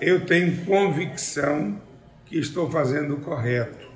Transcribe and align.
eu 0.00 0.24
tenho 0.24 0.64
convicção 0.64 1.80
que 2.24 2.38
estou 2.38 2.70
fazendo 2.70 3.14
o 3.14 3.20
correto, 3.20 3.86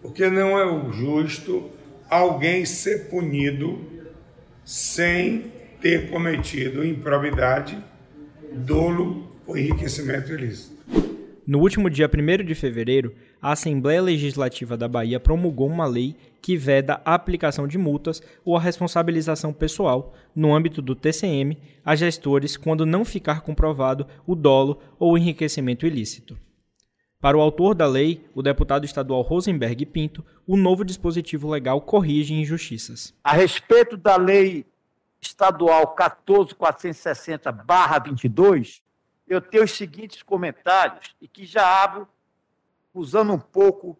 porque 0.00 0.28
não 0.30 0.58
é 0.58 0.64
o 0.64 0.92
justo 0.92 1.70
alguém 2.08 2.64
ser 2.64 3.08
punido 3.08 3.84
sem 4.64 5.52
ter 5.80 6.10
cometido 6.10 6.84
improbidade, 6.84 7.82
dolo 8.52 9.30
ou 9.46 9.56
enriquecimento 9.56 10.32
ilícito. 10.32 10.77
No 11.48 11.58
último 11.60 11.88
dia 11.88 12.10
1 12.12 12.44
de 12.44 12.54
fevereiro, 12.54 13.14
a 13.40 13.52
Assembleia 13.52 14.02
Legislativa 14.02 14.76
da 14.76 14.86
Bahia 14.86 15.18
promulgou 15.18 15.66
uma 15.66 15.86
lei 15.86 16.14
que 16.42 16.58
veda 16.58 17.00
a 17.06 17.14
aplicação 17.14 17.66
de 17.66 17.78
multas 17.78 18.22
ou 18.44 18.54
a 18.54 18.60
responsabilização 18.60 19.50
pessoal, 19.50 20.12
no 20.36 20.54
âmbito 20.54 20.82
do 20.82 20.94
TCM, 20.94 21.56
a 21.82 21.96
gestores 21.96 22.54
quando 22.54 22.84
não 22.84 23.02
ficar 23.02 23.40
comprovado 23.40 24.06
o 24.26 24.34
dolo 24.34 24.78
ou 24.98 25.14
o 25.14 25.16
enriquecimento 25.16 25.86
ilícito. 25.86 26.38
Para 27.18 27.38
o 27.38 27.40
autor 27.40 27.74
da 27.74 27.86
lei, 27.86 28.26
o 28.34 28.42
deputado 28.42 28.84
estadual 28.84 29.22
Rosenberg 29.22 29.86
Pinto, 29.86 30.22
o 30.46 30.54
novo 30.54 30.84
dispositivo 30.84 31.48
legal 31.48 31.80
corrige 31.80 32.34
injustiças. 32.34 33.14
A 33.24 33.32
respeito 33.32 33.96
da 33.96 34.18
lei 34.18 34.66
estadual 35.18 35.96
14460/22, 35.96 38.82
eu 39.28 39.40
tenho 39.40 39.64
os 39.64 39.72
seguintes 39.72 40.22
comentários 40.22 41.14
e 41.20 41.28
que 41.28 41.44
já 41.44 41.82
abro 41.82 42.08
usando 42.94 43.32
um 43.32 43.38
pouco 43.38 43.96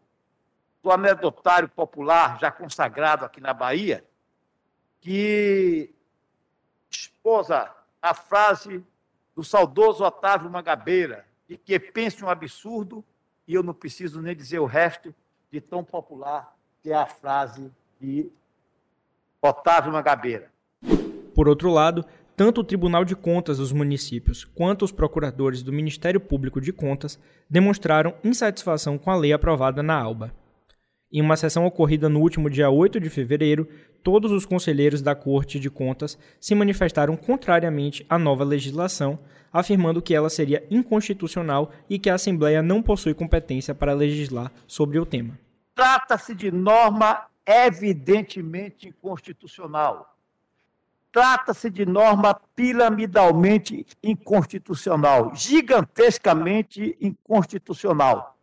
do 0.83 0.91
anedotário 0.91 1.69
popular 1.69 2.39
já 2.41 2.51
consagrado 2.51 3.25
aqui 3.25 3.41
na 3.41 3.53
Bahia, 3.53 4.05
que 5.01 5.95
esposa 6.91 7.71
a 8.01 8.15
frase 8.15 8.85
do 9.35 9.45
saudoso 9.45 10.05
Otávio 10.05 10.51
Mangabeira, 10.51 11.27
de 11.49 11.57
que 11.57 11.79
pense 11.79 12.25
um 12.25 12.29
absurdo 12.29 13.05
e 13.47 13.55
eu 13.55 13.63
não 13.63 13.75
preciso 13.75 14.21
nem 14.21 14.35
dizer 14.35 14.59
o 14.59 14.67
resto 14.67 15.15
de 15.51 15.61
tão 15.61 15.85
popular 15.85 16.55
que 16.83 16.91
é 16.91 16.95
a 16.95 17.07
frase 17.07 17.71
de 18.01 18.31
Otávio 19.41 19.93
Mangabeira. 19.93 20.51
Por 21.35 21.49
outro 21.49 21.71
lado, 21.71 22.05
tanto 22.39 22.61
o 22.61 22.65
Tribunal 22.65 23.05
de 23.05 23.17
Contas 23.17 23.59
dos 23.59 23.73
municípios 23.73 24.45
quanto 24.45 24.85
os 24.85 24.93
procuradores 24.93 25.61
do 25.61 25.73
Ministério 25.73 26.21
Público 26.21 26.61
de 26.61 26.73
Contas 26.73 27.19
demonstraram 27.51 28.15
insatisfação 28.23 28.97
com 28.97 29.11
a 29.11 29.17
lei 29.17 29.33
aprovada 29.33 29.83
na 29.83 30.01
ALBA. 30.01 30.33
Em 31.13 31.21
uma 31.21 31.37
sessão 31.37 31.67
ocorrida 31.67 32.09
no 32.09 32.21
último 32.21 32.49
dia 32.49 32.71
8 32.71 33.01
de 33.01 33.11
fevereiro, 33.11 33.67
todos 34.05 34.31
os 34.31 34.47
conselheiros 34.47 35.03
da 35.03 35.17
Corte 35.17 35.59
de 35.59 35.69
Contas 35.69 36.17
se 36.39 36.55
manifestaram 36.55 37.17
contrariamente 37.17 38.07
à 38.09 38.17
nova 38.17 38.45
legislação, 38.45 39.19
afirmando 39.53 40.01
que 40.01 40.15
ela 40.15 40.31
seria 40.31 40.65
inconstitucional 40.71 41.73
e 41.91 41.99
que 41.99 42.09
a 42.09 42.15
Assembleia 42.15 42.63
não 42.63 42.81
possui 42.81 43.15
competência 43.15 43.75
para 43.75 43.93
legislar 43.93 44.53
sobre 44.65 45.01
o 45.01 45.05
tema. 45.05 45.37
Trata-se 45.75 46.37
de 46.37 46.53
norma 46.53 47.21
evidentemente 47.45 48.87
inconstitucional 48.87 50.18
Trata-se 51.11 51.71
de 51.71 51.87
norma 51.87 52.35
piramidalmente 52.55 53.87
inconstitucional, 54.03 55.35
gigantescamente 55.35 56.97
inconstitucional. 57.01 58.37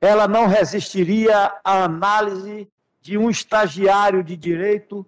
Ela 0.00 0.28
não 0.28 0.46
resistiria 0.46 1.52
à 1.64 1.84
análise 1.84 2.70
de 3.02 3.18
um 3.18 3.28
estagiário 3.28 4.22
de 4.22 4.36
direito 4.36 5.06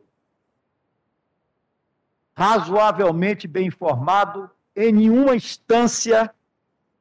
razoavelmente 2.35 3.47
bem 3.47 3.67
informado 3.67 4.51
em 4.75 4.93
nenhuma 4.93 5.37
instância 5.37 6.35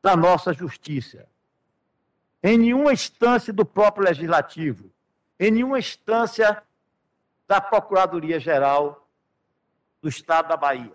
da 0.02 0.16
nossa 0.16 0.54
justiça, 0.54 1.28
em 2.44 2.58
nenhuma 2.58 2.92
instância 2.92 3.54
do 3.54 3.66
próprio 3.66 4.06
legislativo, 4.06 4.92
em 5.40 5.52
nenhuma 5.52 5.80
instância 5.80 6.62
da 7.48 7.62
Procuradoria 7.62 8.40
Geral 8.40 9.08
do 10.02 10.10
estado 10.10 10.50
da 10.50 10.58
Bahia. 10.58 10.92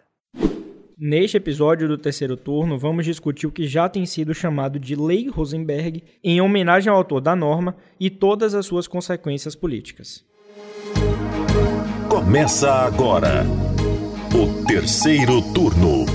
Neste 0.98 1.36
episódio 1.36 1.86
do 1.86 1.98
terceiro 1.98 2.36
turno, 2.36 2.78
vamos 2.78 3.04
discutir 3.04 3.46
o 3.46 3.52
que 3.52 3.66
já 3.66 3.88
tem 3.88 4.06
sido 4.06 4.34
chamado 4.34 4.78
de 4.78 4.96
Lei 4.96 5.28
Rosenberg, 5.28 6.02
em 6.24 6.40
homenagem 6.40 6.90
ao 6.90 6.96
autor 6.96 7.20
da 7.20 7.36
norma 7.36 7.76
e 8.00 8.08
todas 8.08 8.54
as 8.54 8.64
suas 8.64 8.88
consequências 8.88 9.54
políticas. 9.54 10.24
Começa 12.08 12.72
agora 12.72 13.44
o 14.34 14.64
terceiro 14.64 15.42
turno. 15.52 16.06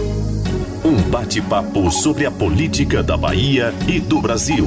Um 0.84 1.12
bate-papo 1.12 1.92
sobre 1.92 2.26
a 2.26 2.32
política 2.32 3.04
da 3.04 3.16
Bahia 3.16 3.72
e 3.88 4.00
do 4.00 4.20
Brasil. 4.20 4.66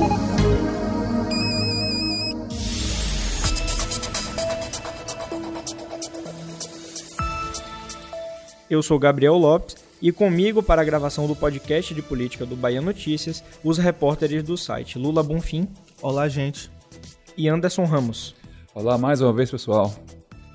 Eu 8.74 8.82
sou 8.82 8.98
Gabriel 8.98 9.38
Lopes 9.38 9.76
e 10.02 10.10
comigo 10.10 10.60
para 10.60 10.82
a 10.82 10.84
gravação 10.84 11.28
do 11.28 11.36
podcast 11.36 11.94
de 11.94 12.02
política 12.02 12.44
do 12.44 12.56
Bahia 12.56 12.80
Notícias, 12.80 13.42
os 13.62 13.78
repórteres 13.78 14.42
do 14.42 14.56
site 14.56 14.98
Lula 14.98 15.22
Bonfim. 15.22 15.68
Olá, 16.02 16.28
gente. 16.28 16.68
E 17.36 17.48
Anderson 17.48 17.84
Ramos. 17.84 18.34
Olá 18.74 18.98
mais 18.98 19.20
uma 19.20 19.32
vez, 19.32 19.48
pessoal. 19.48 19.94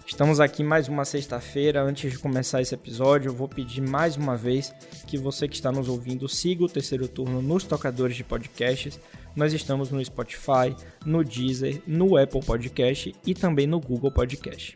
Estamos 0.06 0.41
aqui 0.41 0.66
mais 0.66 0.90
uma 0.90 1.06
sexta-feira. 1.06 1.81
Antes 1.81 2.12
de 2.12 2.19
começar 2.19 2.62
esse 2.62 2.75
episódio, 2.75 3.30
eu 3.30 3.34
vou 3.34 3.47
pedir 3.47 3.80
mais 3.80 4.18
uma 4.18 4.36
vez 4.36 4.74
que 5.07 5.18
você 5.18 5.47
que 5.47 5.56
está 5.56 5.72
nos 5.72 5.88
ouvindo 5.88 6.28
siga 6.28 6.66
o 6.66 6.69
terceiro 6.69 7.07
turno 7.07 7.41
nos 7.41 7.63
tocadores 7.63 8.18
de 8.18 8.25
podcasts. 8.25 9.00
Nós 9.34 9.53
estamos 9.53 9.91
no 9.91 10.03
Spotify, 10.03 10.75
no 11.06 11.24
Deezer, 11.24 11.81
no 11.88 12.18
Apple 12.18 12.44
Podcast 12.44 13.16
e 13.25 13.34
também 13.34 13.66
no 13.66 13.80
Google 13.80 14.12
Podcast. 14.12 14.75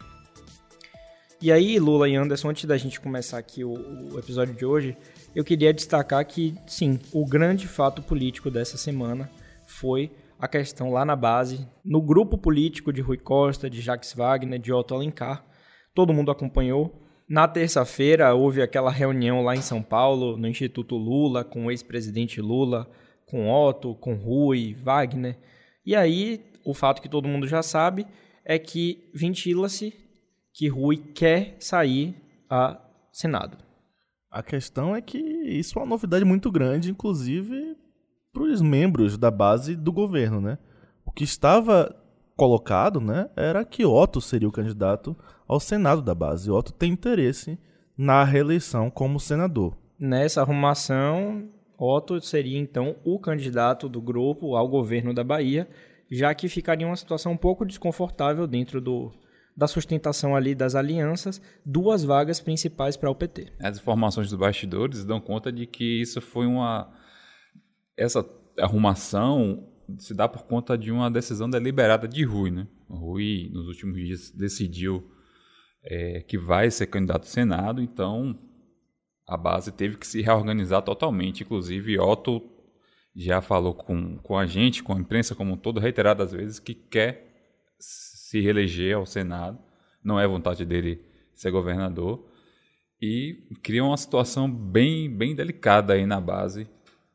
E 1.43 1.51
aí, 1.51 1.77
Lula 1.77 2.07
e 2.07 2.15
Anderson, 2.15 2.51
antes 2.51 2.63
da 2.63 2.77
gente 2.77 3.01
começar 3.01 3.37
aqui 3.37 3.65
o, 3.65 3.73
o, 4.13 4.17
episódio 4.17 4.53
de 4.53 4.65
hoje, 4.65 4.95
eu 5.35 5.43
queria 5.43 5.73
destacar 5.73 6.25
que, 6.25 6.55
sim, 6.65 6.97
o 7.11 7.25
grande 7.25 7.67
fato 7.67 8.01
político 8.01 8.49
dessa 8.49 8.77
semana 8.77 9.29
foi 9.67 10.09
a 10.39 10.47
questão 10.47 10.89
lá 10.89 11.03
na 11.03 11.17
base, 11.17 11.67
no 11.83 12.01
grupo 12.01 12.37
político 12.37 12.93
de 12.93 13.01
Rui 13.01 13.17
Costa, 13.17 13.69
de 13.69 13.81
Jacques 13.81 14.13
Wagner, 14.13 14.57
de 14.57 14.71
Otto 14.71 14.95
Alencar. 14.95 15.45
Todo 15.93 16.13
mundo 16.13 16.31
acompanhou. 16.31 17.03
Na 17.27 17.45
terça-feira 17.45 18.33
houve 18.33 18.61
aquela 18.61 18.89
reunião 18.89 19.43
lá 19.43 19.53
em 19.53 19.61
São 19.61 19.83
Paulo, 19.83 20.37
no 20.37 20.47
Instituto 20.47 20.95
Lula, 20.95 21.43
com 21.43 21.65
o 21.65 21.71
ex-presidente 21.71 22.39
Lula, 22.39 22.89
com 23.25 23.51
Otto, 23.51 23.95
com 23.95 24.13
Rui, 24.13 24.77
Wagner. 24.81 25.37
E 25.85 25.93
aí, 25.93 26.39
o 26.63 26.73
fato 26.73 27.01
que 27.01 27.09
todo 27.09 27.27
mundo 27.27 27.49
já 27.49 27.61
sabe 27.61 28.07
é 28.45 28.57
que 28.57 29.09
ventila-se 29.13 30.02
que 30.53 30.67
Rui 30.67 30.97
quer 30.97 31.55
sair 31.59 32.15
a 32.49 32.79
Senado. 33.11 33.57
A 34.31 34.41
questão 34.41 34.95
é 34.95 35.01
que 35.01 35.17
isso 35.17 35.77
é 35.77 35.81
uma 35.81 35.89
novidade 35.89 36.25
muito 36.25 36.51
grande, 36.51 36.89
inclusive 36.89 37.75
para 38.31 38.43
os 38.43 38.61
membros 38.61 39.17
da 39.17 39.29
base 39.29 39.75
do 39.75 39.91
governo, 39.91 40.41
né? 40.41 40.57
O 41.05 41.11
que 41.11 41.23
estava 41.23 41.95
colocado, 42.35 42.99
né, 42.99 43.29
era 43.35 43.63
que 43.63 43.85
Otto 43.85 44.19
seria 44.19 44.47
o 44.47 44.51
candidato 44.51 45.15
ao 45.47 45.59
Senado 45.59 46.01
da 46.01 46.15
base. 46.15 46.49
Otto 46.49 46.73
tem 46.73 46.91
interesse 46.91 47.59
na 47.95 48.23
reeleição 48.23 48.89
como 48.89 49.19
senador. 49.19 49.77
Nessa 49.99 50.41
arrumação, 50.41 51.49
Otto 51.77 52.19
seria 52.21 52.57
então 52.57 52.95
o 53.03 53.19
candidato 53.19 53.87
do 53.87 54.01
grupo 54.01 54.55
ao 54.55 54.67
governo 54.67 55.13
da 55.13 55.23
Bahia, 55.23 55.67
já 56.09 56.33
que 56.33 56.49
ficaria 56.49 56.87
uma 56.87 56.95
situação 56.95 57.33
um 57.33 57.37
pouco 57.37 57.65
desconfortável 57.65 58.47
dentro 58.47 58.81
do 58.81 59.11
da 59.55 59.67
sustentação 59.67 60.35
ali 60.35 60.55
das 60.55 60.75
alianças, 60.75 61.41
duas 61.65 62.03
vagas 62.03 62.39
principais 62.39 62.97
para 62.97 63.09
o 63.09 63.15
PT. 63.15 63.53
As 63.59 63.77
informações 63.77 64.29
dos 64.29 64.39
bastidores 64.39 65.05
dão 65.05 65.21
conta 65.21 65.51
de 65.51 65.67
que 65.67 66.01
isso 66.01 66.19
foi 66.21 66.45
uma 66.45 66.91
essa 67.95 68.27
arrumação 68.57 69.69
se 69.99 70.13
dá 70.13 70.27
por 70.27 70.43
conta 70.43 70.77
de 70.77 70.91
uma 70.91 71.11
decisão 71.11 71.49
deliberada 71.49 72.07
de 72.07 72.23
Rui, 72.23 72.49
né? 72.49 72.67
Rui 72.89 73.49
nos 73.51 73.67
últimos 73.67 73.95
dias 73.97 74.31
decidiu 74.31 75.11
é, 75.83 76.21
que 76.21 76.37
vai 76.37 76.71
ser 76.71 76.87
candidato 76.87 77.23
ao 77.23 77.27
Senado, 77.27 77.81
então 77.81 78.37
a 79.27 79.37
base 79.37 79.71
teve 79.71 79.97
que 79.97 80.07
se 80.07 80.21
reorganizar 80.21 80.81
totalmente. 80.81 81.43
Inclusive, 81.43 81.99
Otto 81.99 82.41
já 83.15 83.41
falou 83.41 83.73
com, 83.73 84.17
com 84.17 84.37
a 84.37 84.45
gente, 84.45 84.83
com 84.83 84.93
a 84.93 84.99
imprensa 84.99 85.35
como 85.35 85.53
um 85.53 85.57
todo, 85.57 85.79
reiteradas 85.79 86.31
vezes, 86.31 86.59
que 86.59 86.73
quer 86.73 87.31
se 88.33 88.41
reeleger 88.41 88.95
ao 88.95 89.05
Senado, 89.05 89.59
não 90.03 90.19
é 90.19 90.27
vontade 90.27 90.65
dele 90.65 91.05
ser 91.35 91.51
governador, 91.51 92.27
e 92.99 93.43
cria 93.61 93.83
uma 93.83 93.95
situação 93.95 94.49
bem, 94.49 95.07
bem 95.07 95.35
delicada 95.35 95.93
aí 95.93 96.03
na 96.07 96.19
base 96.19 96.67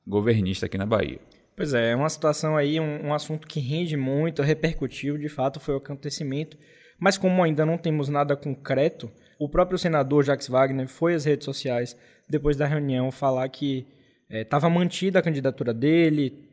governista 0.06 0.67
aqui 0.67 0.79
na 0.79 0.87
Bahia. 0.87 1.19
Pois 1.56 1.75
é, 1.75 1.91
é 1.91 1.97
uma 1.97 2.09
situação 2.09 2.56
aí, 2.56 2.79
um, 2.79 3.09
um 3.09 3.12
assunto 3.12 3.49
que 3.49 3.59
rende 3.59 3.97
muito, 3.97 4.43
repercutiu, 4.43 5.19
de 5.19 5.29
fato 5.29 5.59
foi 5.59 5.75
o 5.75 5.79
acontecimento, 5.79 6.56
mas 7.00 7.19
como 7.19 7.43
ainda 7.43 7.67
não 7.67 7.76
temos 7.76 8.09
nada 8.09 8.37
concreto, 8.37 9.11
o 9.41 9.49
próprio 9.49 9.76
senador 9.76 10.23
Jacques 10.23 10.47
Wagner 10.47 10.87
foi 10.87 11.15
às 11.15 11.25
redes 11.25 11.47
sociais 11.47 11.97
depois 12.29 12.56
da 12.56 12.65
reunião 12.65 13.11
falar 13.11 13.49
que 13.49 13.88
Estava 14.31 14.67
é, 14.67 14.70
mantida 14.70 15.19
a 15.19 15.23
candidatura 15.23 15.73
dele, 15.75 16.47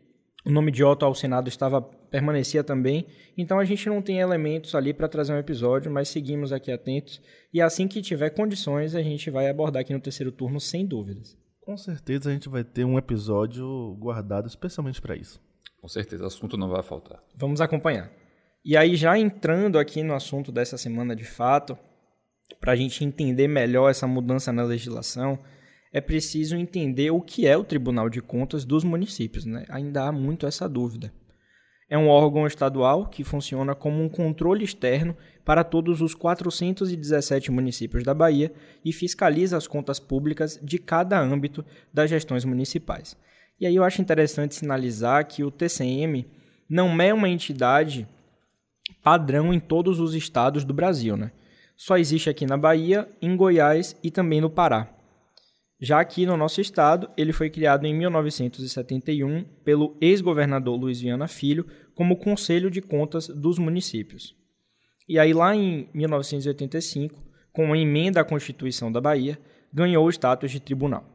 o 0.46 0.50
nome 0.50 0.72
de 0.72 0.84
Otto 0.84 1.06
ao 1.06 1.14
Senado 1.14 1.50
estava 1.50 1.82
permanecia 2.16 2.64
também. 2.64 3.08
Então 3.38 3.60
a 3.60 3.66
gente 3.66 3.90
não 3.90 4.02
tem 4.02 4.20
elementos 4.20 4.74
ali 4.74 4.94
para 4.94 5.10
trazer 5.10 5.34
um 5.34 5.38
episódio, 5.38 5.92
mas 5.92 6.08
seguimos 6.08 6.54
aqui 6.54 6.72
atentos. 6.72 7.22
E 7.54 7.62
assim 7.62 7.90
que 7.90 8.02
tiver 8.02 8.30
condições, 8.30 8.96
a 8.96 9.02
gente 9.02 9.30
vai 9.30 9.50
abordar 9.50 9.82
aqui 9.82 9.92
no 9.92 10.00
terceiro 10.00 10.32
turno, 10.32 10.58
sem 10.58 10.86
dúvidas. 10.86 11.38
Com 11.60 11.76
certeza 11.76 12.30
a 12.30 12.34
gente 12.34 12.48
vai 12.48 12.64
ter 12.64 12.86
um 12.86 12.98
episódio 12.98 13.98
guardado 14.00 14.48
especialmente 14.48 15.02
para 15.02 15.18
isso. 15.18 15.42
Com 15.82 15.90
certeza, 15.90 16.24
o 16.24 16.28
assunto 16.28 16.56
não 16.56 16.70
vai 16.70 16.82
faltar. 16.82 17.22
Vamos 17.36 17.60
acompanhar. 17.60 18.10
E 18.64 18.78
aí, 18.78 18.96
já 18.96 19.20
entrando 19.20 19.78
aqui 19.78 20.02
no 20.02 20.14
assunto 20.14 20.54
dessa 20.54 20.78
semana 20.78 21.16
de 21.16 21.26
fato, 21.26 21.78
para 22.62 22.72
a 22.72 22.76
gente 22.78 23.04
entender 23.04 23.50
melhor 23.50 23.92
essa 23.92 24.08
mudança 24.08 24.54
na 24.54 24.64
legislação, 24.64 25.38
é 25.92 26.00
preciso 26.00 26.56
entender 26.56 27.12
o 27.12 27.20
que 27.20 27.46
é 27.46 27.58
o 27.58 27.64
Tribunal 27.64 28.10
de 28.10 28.22
Contas 28.22 28.64
dos 28.64 28.86
municípios. 28.86 29.44
Né? 29.44 29.66
Ainda 29.68 30.06
há 30.06 30.12
muito 30.14 30.48
essa 30.48 30.70
dúvida. 30.70 31.12
É 31.88 31.98
um 31.98 32.10
órgão 32.10 32.48
estadual 32.48 33.06
que 33.06 33.24
funciona 33.24 33.76
como 33.76 34.02
um 34.02 34.10
controle 34.10 34.64
externo 34.64 35.16
para 35.44 35.64
todos 35.64 36.02
os 36.02 36.16
417 36.16 37.52
municípios 37.52 38.04
da 38.04 38.14
Bahia 38.14 38.52
e 38.84 38.92
fiscaliza 38.92 39.56
as 39.56 39.68
contas 39.68 40.00
públicas 40.00 40.60
de 40.64 40.80
cada 40.80 41.20
âmbito 41.20 41.64
das 41.94 42.10
gestões 42.10 42.44
municipais. 42.44 43.16
E 43.60 43.68
aí 43.68 43.76
eu 43.76 43.84
acho 43.84 44.02
interessante 44.02 44.56
sinalizar 44.56 45.28
que 45.28 45.44
o 45.44 45.52
TCM 45.52 46.26
não 46.68 47.00
é 47.00 47.14
uma 47.14 47.30
entidade 47.30 48.08
padrão 49.04 49.54
em 49.54 49.60
todos 49.60 50.00
os 50.00 50.16
estados 50.16 50.66
do 50.66 50.74
Brasil, 50.74 51.16
né? 51.16 51.32
Só 51.78 51.98
existe 51.98 52.30
aqui 52.30 52.46
na 52.46 52.58
Bahia, 52.58 53.08
em 53.22 53.36
Goiás 53.36 53.96
e 54.02 54.10
também 54.10 54.42
no 54.42 54.50
Pará. 54.50 54.95
Já 55.80 56.00
aqui 56.00 56.26
no 56.26 56.38
nosso 56.38 56.62
estado, 56.62 57.10
ele 57.18 57.34
foi 57.34 57.50
criado 57.50 57.86
em 57.86 57.94
1971 57.94 59.44
pelo 59.64 59.98
ex-governador 60.00 60.80
Luiz 60.80 61.02
Viana 61.02 61.28
Filho 61.28 61.66
como 61.94 62.18
Conselho 62.18 62.72
de 62.72 62.82
Contas 62.82 63.28
dos 63.28 63.60
Municípios. 63.60 64.36
E 65.08 65.20
aí 65.20 65.34
lá 65.34 65.56
em 65.56 65.90
1985, 65.94 67.22
com 67.52 67.74
a 67.74 67.78
emenda 67.78 68.22
à 68.22 68.24
Constituição 68.24 68.92
da 68.92 69.02
Bahia, 69.02 69.38
ganhou 69.72 70.06
o 70.06 70.10
status 70.10 70.50
de 70.50 70.60
tribunal. 70.60 71.06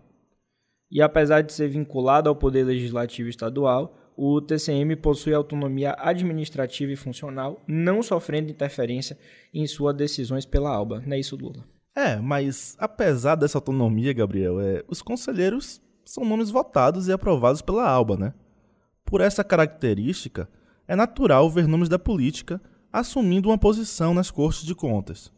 E 0.90 1.00
apesar 1.00 1.40
de 1.40 1.52
ser 1.52 1.68
vinculado 1.68 2.28
ao 2.28 2.36
Poder 2.36 2.64
Legislativo 2.64 3.28
Estadual, 3.28 3.96
o 4.16 4.40
TCM 4.40 4.96
possui 4.96 5.32
autonomia 5.32 5.96
administrativa 5.98 6.92
e 6.92 6.96
funcional, 6.96 7.62
não 7.66 8.02
sofrendo 8.02 8.50
interferência 8.50 9.16
em 9.54 9.66
suas 9.66 9.96
decisões 9.96 10.44
pela 10.44 10.70
ALBA. 10.70 11.02
Não 11.06 11.14
é 11.14 11.18
isso, 11.18 11.36
Lula? 11.36 11.64
É, 11.94 12.16
mas 12.16 12.76
apesar 12.78 13.34
dessa 13.34 13.58
autonomia, 13.58 14.12
Gabriel, 14.12 14.60
é, 14.60 14.84
os 14.88 15.02
conselheiros 15.02 15.82
são 16.04 16.24
nomes 16.24 16.50
votados 16.50 17.08
e 17.08 17.12
aprovados 17.12 17.62
pela 17.62 17.88
ALBA, 17.88 18.16
né? 18.16 18.34
Por 19.04 19.20
essa 19.20 19.42
característica, 19.42 20.48
é 20.86 20.94
natural 20.94 21.50
ver 21.50 21.66
nomes 21.66 21.88
da 21.88 21.98
política 21.98 22.60
assumindo 22.92 23.48
uma 23.48 23.58
posição 23.58 24.12
nas 24.12 24.30
cortes 24.30 24.64
de 24.64 24.74
contas. 24.74 25.32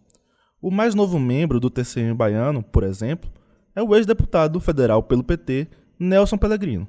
O 0.60 0.70
mais 0.70 0.94
novo 0.94 1.18
membro 1.18 1.58
do 1.58 1.68
TCM 1.68 2.14
baiano, 2.14 2.62
por 2.62 2.84
exemplo, 2.84 3.30
é 3.74 3.82
o 3.82 3.94
ex-deputado 3.94 4.60
federal 4.60 5.02
pelo 5.02 5.24
PT, 5.24 5.68
Nelson 5.98 6.38
Pellegrino, 6.38 6.88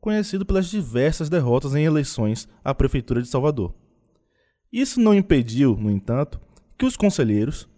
conhecido 0.00 0.46
pelas 0.46 0.66
diversas 0.66 1.28
derrotas 1.28 1.74
em 1.74 1.84
eleições 1.84 2.48
à 2.62 2.74
Prefeitura 2.74 3.20
de 3.20 3.28
Salvador. 3.28 3.74
Isso 4.72 5.00
não 5.00 5.14
impediu, 5.14 5.76
no 5.76 5.90
entanto, 5.90 6.40
que 6.78 6.86
os 6.86 6.96
conselheiros, 6.96 7.68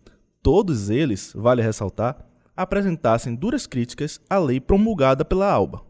todos 0.43 0.91
eles, 0.91 1.33
vale 1.35 1.63
ressaltar, 1.63 2.27
apresentassem 2.57 3.35
duras 3.35 3.67
críticas 3.67 4.21
à 4.29 4.39
lei 4.39 4.61
promulgada 4.61 5.25
pela 5.25 5.51
ALBA, 5.51 5.83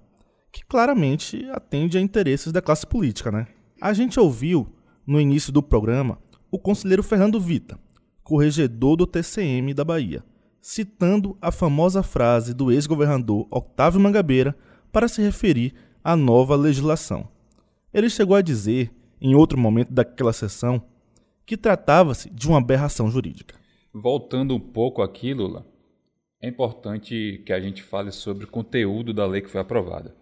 que 0.52 0.64
claramente 0.64 1.48
atende 1.50 1.98
a 1.98 2.00
interesses 2.00 2.52
da 2.52 2.62
classe 2.62 2.86
política. 2.86 3.30
Né? 3.30 3.46
A 3.80 3.92
gente 3.92 4.20
ouviu, 4.20 4.72
no 5.06 5.20
início 5.20 5.52
do 5.52 5.62
programa, 5.62 6.18
o 6.50 6.58
conselheiro 6.58 7.02
Fernando 7.02 7.40
Vita, 7.40 7.78
corregedor 8.22 8.96
do 8.96 9.06
TCM 9.06 9.74
da 9.74 9.84
Bahia, 9.84 10.24
citando 10.60 11.36
a 11.40 11.50
famosa 11.50 12.02
frase 12.02 12.52
do 12.52 12.70
ex-governador 12.70 13.46
Octávio 13.50 14.00
Mangabeira 14.00 14.56
para 14.92 15.08
se 15.08 15.22
referir 15.22 15.74
à 16.04 16.14
nova 16.14 16.54
legislação. 16.56 17.28
Ele 17.92 18.10
chegou 18.10 18.36
a 18.36 18.42
dizer, 18.42 18.92
em 19.20 19.34
outro 19.34 19.58
momento 19.58 19.92
daquela 19.92 20.32
sessão, 20.32 20.82
que 21.44 21.56
tratava-se 21.56 22.30
de 22.30 22.48
uma 22.48 22.58
aberração 22.58 23.10
jurídica. 23.10 23.56
Voltando 23.92 24.54
um 24.54 24.60
pouco 24.60 25.02
aqui, 25.02 25.34
Lula, 25.34 25.66
é 26.40 26.48
importante 26.48 27.42
que 27.44 27.52
a 27.52 27.58
gente 27.58 27.82
fale 27.82 28.12
sobre 28.12 28.44
o 28.44 28.48
conteúdo 28.48 29.12
da 29.12 29.26
lei 29.26 29.40
que 29.40 29.50
foi 29.50 29.60
aprovada. 29.60 30.14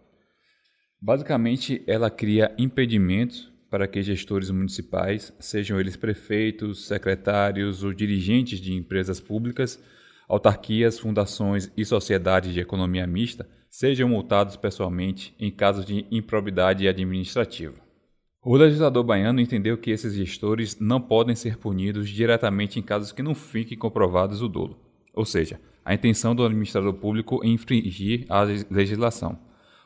Basicamente, 1.01 1.85
ela 1.87 2.11
cria 2.11 2.55
impedimentos 2.59 3.53
para 3.71 3.87
que 3.87 4.03
gestores 4.03 4.51
municipais, 4.51 5.35
sejam 5.39 5.79
eles 5.79 5.97
prefeitos, 5.97 6.87
secretários 6.87 7.85
ou 7.85 7.93
dirigentes 7.93 8.59
de 8.59 8.73
empresas 8.73 9.21
públicas, 9.21 9.79
autarquias, 10.27 10.99
fundações 10.99 11.71
e 11.77 11.85
sociedades 11.85 12.55
de 12.55 12.61
economia 12.61 13.07
mista 13.07 13.47
sejam 13.69 14.09
multados 14.09 14.57
pessoalmente 14.57 15.35
em 15.39 15.51
casos 15.51 15.85
de 15.85 16.07
improbidade 16.11 16.89
administrativa. 16.89 17.88
O 18.41 18.57
legislador 18.57 19.03
baiano 19.03 19.41
entendeu 19.41 19.77
que 19.77 19.91
esses 19.91 20.15
gestores 20.15 20.79
não 20.79 21.01
podem 21.01 21.35
ser 21.35 21.59
punidos 21.59 22.09
diretamente 22.09 22.79
em 22.79 22.83
casos 22.83 23.11
que 23.11 23.23
não 23.23 23.35
fiquem 23.35 23.77
comprovados 23.77 24.41
o 24.41 24.49
dolo, 24.49 24.79
ou 25.13 25.25
seja, 25.25 25.61
a 25.85 25.93
intenção 25.93 26.37
do 26.37 26.45
administrador 26.45 26.95
público 26.95 27.41
em 27.45 27.55
infringir 27.55 28.27
a 28.29 28.43
legislação, 28.43 29.37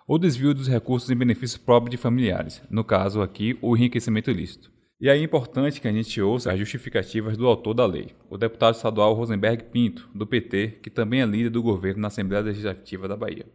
ou 0.07 0.19
desvio 0.19 0.53
dos 0.53 0.69
recursos 0.69 1.09
em 1.11 1.17
benefício 1.17 1.61
próprio 1.61 1.91
de 1.91 1.97
familiares, 1.97 2.63
no 2.71 2.85
caso 2.85 3.23
aqui, 3.23 3.57
o 3.63 3.75
enriquecimento 3.75 4.31
ilícito. 4.31 4.71
E 5.01 5.09
aí 5.09 5.21
é 5.21 5.25
importante 5.25 5.81
que 5.81 5.89
a 5.89 5.93
gente 5.93 6.21
ouça 6.21 6.53
as 6.53 6.59
justificativas 6.59 7.39
do 7.39 7.47
autor 7.47 7.73
da 7.73 7.87
lei, 7.87 8.15
o 8.29 8.37
deputado 8.37 8.75
estadual 8.75 9.15
Rosenberg 9.15 9.65
Pinto, 9.65 10.11
do 10.15 10.27
PT, 10.27 10.81
que 10.83 10.91
também 10.91 11.23
é 11.23 11.27
líder 11.27 11.49
do 11.49 11.63
governo 11.63 12.03
na 12.03 12.09
Assembleia 12.09 12.45
Legislativa 12.45 13.09
da 13.09 13.17
Bahia. 13.17 13.47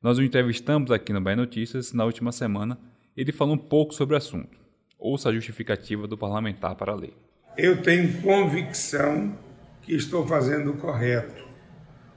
Nós 0.00 0.16
o 0.16 0.22
entrevistamos 0.22 0.92
aqui 0.92 1.12
no 1.12 1.20
Bahia 1.20 1.36
Notícias 1.36 1.92
na 1.92 2.04
última 2.04 2.30
semana 2.30 2.78
ele 3.16 3.32
falou 3.32 3.54
um 3.54 3.58
pouco 3.58 3.94
sobre 3.94 4.14
o 4.14 4.18
assunto. 4.18 4.58
Ouça 4.98 5.28
a 5.28 5.32
justificativa 5.32 6.06
do 6.06 6.16
parlamentar 6.16 6.74
para 6.74 6.92
a 6.92 6.96
lei. 6.96 7.14
Eu 7.56 7.82
tenho 7.82 8.20
convicção 8.20 9.36
que 9.82 9.94
estou 9.94 10.26
fazendo 10.26 10.72
o 10.72 10.76
correto, 10.76 11.44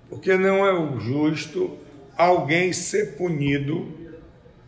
porque 0.09 0.35
não 0.35 0.65
é 0.65 0.73
o 0.73 0.99
justo 0.99 1.77
alguém 2.17 2.73
ser 2.73 3.17
punido 3.17 3.91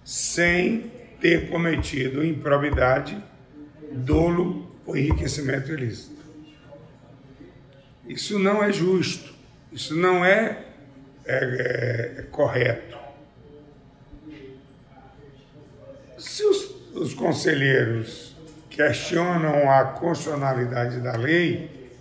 sem 0.03 0.91
ter 1.19 1.49
cometido 1.49 2.25
improbidade 2.25 3.21
dolo 3.91 4.71
ou 4.85 4.97
enriquecimento 4.97 5.71
ilícito. 5.71 6.21
Isso 8.07 8.37
não 8.37 8.63
é 8.63 8.71
justo, 8.71 9.33
isso 9.71 9.95
não 9.95 10.25
é, 10.25 10.65
é, 11.25 12.15
é 12.17 12.21
correto. 12.23 12.92
Se 16.23 16.43
os, 16.43 16.75
os 16.93 17.13
conselheiros 17.13 18.35
questionam 18.69 19.69
a 19.69 19.83
constitucionalidade 19.85 20.99
da 20.99 21.15
lei, 21.15 21.91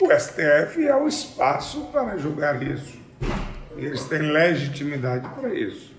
o 0.00 0.10
STF 0.10 0.86
é 0.86 0.94
o 0.94 1.08
espaço 1.08 1.88
para 1.92 2.16
julgar 2.16 2.62
isso. 2.62 2.98
Eles 3.76 4.04
têm 4.04 4.20
legitimidade 4.20 5.28
para 5.28 5.52
isso. 5.52 5.92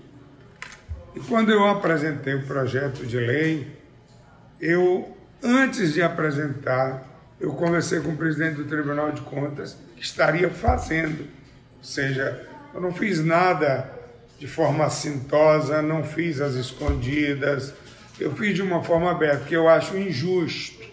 E 1.14 1.20
quando 1.20 1.50
eu 1.50 1.66
apresentei 1.66 2.34
o 2.34 2.46
projeto 2.46 3.06
de 3.06 3.18
lei, 3.18 3.76
eu 4.60 5.16
Antes 5.42 5.92
de 5.92 6.02
apresentar, 6.02 7.06
eu 7.38 7.52
conversei 7.52 8.00
com 8.00 8.08
o 8.08 8.16
presidente 8.16 8.56
do 8.56 8.64
Tribunal 8.64 9.12
de 9.12 9.20
Contas 9.20 9.76
que 9.94 10.02
estaria 10.02 10.48
fazendo, 10.50 11.20
ou 11.78 11.84
seja, 11.84 12.48
eu 12.74 12.80
não 12.80 12.92
fiz 12.92 13.22
nada 13.22 13.88
de 14.38 14.46
forma 14.46 14.84
assintosa, 14.84 15.80
não 15.80 16.04
fiz 16.04 16.40
as 16.40 16.54
escondidas, 16.54 17.74
eu 18.18 18.34
fiz 18.34 18.54
de 18.54 18.62
uma 18.62 18.82
forma 18.82 19.10
aberta, 19.10 19.38
porque 19.38 19.56
eu 19.56 19.68
acho 19.68 19.96
injusto 19.96 20.84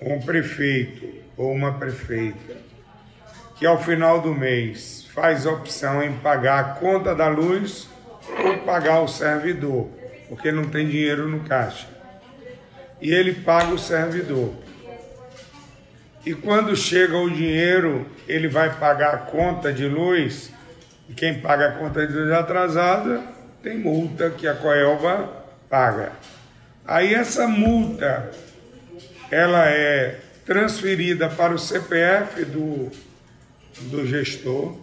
um 0.00 0.20
prefeito 0.20 1.06
ou 1.36 1.52
uma 1.52 1.74
prefeita 1.74 2.56
que 3.56 3.66
ao 3.66 3.82
final 3.82 4.22
do 4.22 4.34
mês 4.34 5.06
faz 5.12 5.44
opção 5.44 6.02
em 6.02 6.14
pagar 6.14 6.60
a 6.60 6.64
conta 6.74 7.14
da 7.14 7.28
luz 7.28 7.88
ou 8.42 8.58
pagar 8.58 9.00
o 9.00 9.08
servidor, 9.08 9.88
porque 10.28 10.50
não 10.50 10.64
tem 10.64 10.88
dinheiro 10.88 11.28
no 11.28 11.40
caixa 11.40 12.00
e 13.00 13.12
ele 13.12 13.32
paga 13.32 13.72
o 13.72 13.78
servidor. 13.78 14.54
E 16.24 16.34
quando 16.34 16.76
chega 16.76 17.16
o 17.16 17.30
dinheiro, 17.30 18.06
ele 18.28 18.46
vai 18.46 18.74
pagar 18.74 19.14
a 19.14 19.18
conta 19.18 19.72
de 19.72 19.86
luz, 19.86 20.52
e 21.10 21.12
quem 21.12 21.40
paga 21.40 21.70
a 21.70 21.72
conta 21.72 22.06
de 22.06 22.12
luz 22.12 22.30
atrasada 22.30 23.20
tem 23.60 23.76
multa 23.76 24.30
que 24.30 24.46
a 24.46 24.54
Coelba 24.54 25.44
paga. 25.68 26.12
Aí 26.86 27.12
essa 27.12 27.48
multa 27.48 28.30
ela 29.28 29.68
é 29.68 30.20
transferida 30.46 31.28
para 31.28 31.52
o 31.52 31.58
CPF 31.58 32.44
do, 32.44 32.90
do 33.90 34.06
gestor 34.06 34.78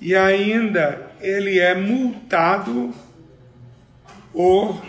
e 0.00 0.16
ainda 0.16 1.10
ele 1.20 1.60
é 1.60 1.72
multado 1.72 2.92
por 4.32 4.82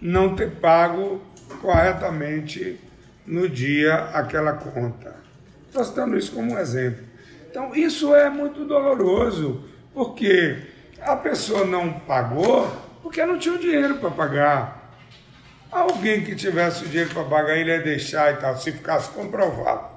não 0.00 0.34
ter 0.34 0.50
pago 0.56 1.22
corretamente 1.60 2.80
no 3.24 3.48
dia 3.48 3.94
aquela 4.12 4.54
conta. 4.54 5.14
Estou 5.68 5.84
citando 5.84 6.18
isso 6.18 6.32
como 6.32 6.54
um 6.54 6.58
exemplo. 6.58 7.04
Então, 7.48 7.74
isso 7.74 8.14
é 8.14 8.28
muito 8.28 8.64
doloroso, 8.64 9.69
porque 9.92 10.56
a 11.00 11.16
pessoa 11.16 11.64
não 11.64 11.92
pagou 11.92 12.70
porque 13.02 13.24
não 13.24 13.38
tinha 13.38 13.54
o 13.54 13.58
dinheiro 13.58 13.96
para 13.96 14.10
pagar. 14.10 14.94
Alguém 15.70 16.24
que 16.24 16.34
tivesse 16.34 16.84
o 16.84 16.88
dinheiro 16.88 17.10
para 17.10 17.24
pagar, 17.24 17.56
ele 17.56 17.70
ia 17.70 17.80
deixar 17.80 18.32
e 18.32 18.36
tal, 18.36 18.56
se 18.56 18.72
ficasse 18.72 19.10
comprovado 19.10 19.90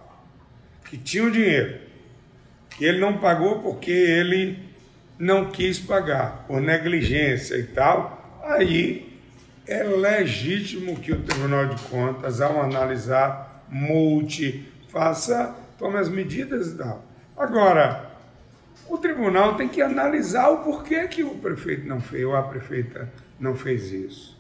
que 0.94 0.98
tinha 0.98 1.24
o 1.24 1.32
dinheiro. 1.32 1.80
E 2.80 2.86
ele 2.86 3.00
não 3.00 3.18
pagou 3.18 3.62
porque 3.62 3.90
ele 3.92 4.60
não 5.18 5.50
quis 5.50 5.80
pagar, 5.80 6.46
por 6.48 6.62
negligência 6.62 7.56
e 7.56 7.64
tal, 7.64 8.42
aí 8.44 9.20
é 9.66 9.82
legítimo 9.84 11.00
que 11.00 11.12
o 11.12 11.22
Tribunal 11.22 11.68
de 11.68 11.82
Contas, 11.84 12.42
ao 12.42 12.62
analisar, 12.62 13.66
multe, 13.70 14.72
faça, 14.90 15.56
tome 15.80 15.98
as 15.98 16.10
medidas 16.10 16.68
e 16.68 16.78
tal. 16.78 17.04
Agora, 17.36 18.12
o 18.94 18.98
tribunal 19.00 19.56
tem 19.56 19.68
que 19.68 19.82
analisar 19.82 20.50
o 20.50 20.58
porquê 20.60 21.08
que 21.08 21.24
o 21.24 21.32
prefeito 21.32 21.88
não 21.88 22.00
fez, 22.00 22.24
ou 22.26 22.36
a 22.36 22.44
prefeita 22.44 23.12
não 23.40 23.56
fez 23.56 23.92
isso. 23.92 24.40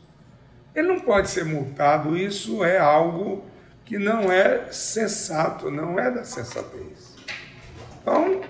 Ele 0.75 0.87
não 0.89 0.99
pode 0.99 1.31
ser 1.31 1.43
multado, 1.43 2.15
isso 2.15 2.63
é 2.63 2.77
algo 2.77 3.43
que 3.83 3.97
não 3.97 4.31
é 4.31 4.71
sensato, 4.71 5.71
não 5.71 5.99
é 5.99 6.11
da 6.11 6.23
sensatez. 6.23 7.15
Então, 7.99 8.41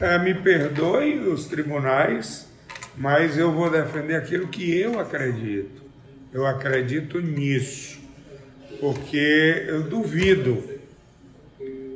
é, 0.00 0.18
me 0.18 0.34
perdoe 0.34 1.20
os 1.20 1.46
tribunais, 1.46 2.48
mas 2.96 3.38
eu 3.38 3.52
vou 3.52 3.70
defender 3.70 4.16
aquilo 4.16 4.48
que 4.48 4.76
eu 4.76 4.98
acredito. 4.98 5.80
Eu 6.32 6.44
acredito 6.44 7.20
nisso, 7.20 8.00
porque 8.80 9.64
eu 9.68 9.84
duvido 9.84 10.60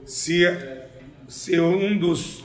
se, 0.07 0.45
se 1.29 1.59
um 1.59 1.99
dos 1.99 2.40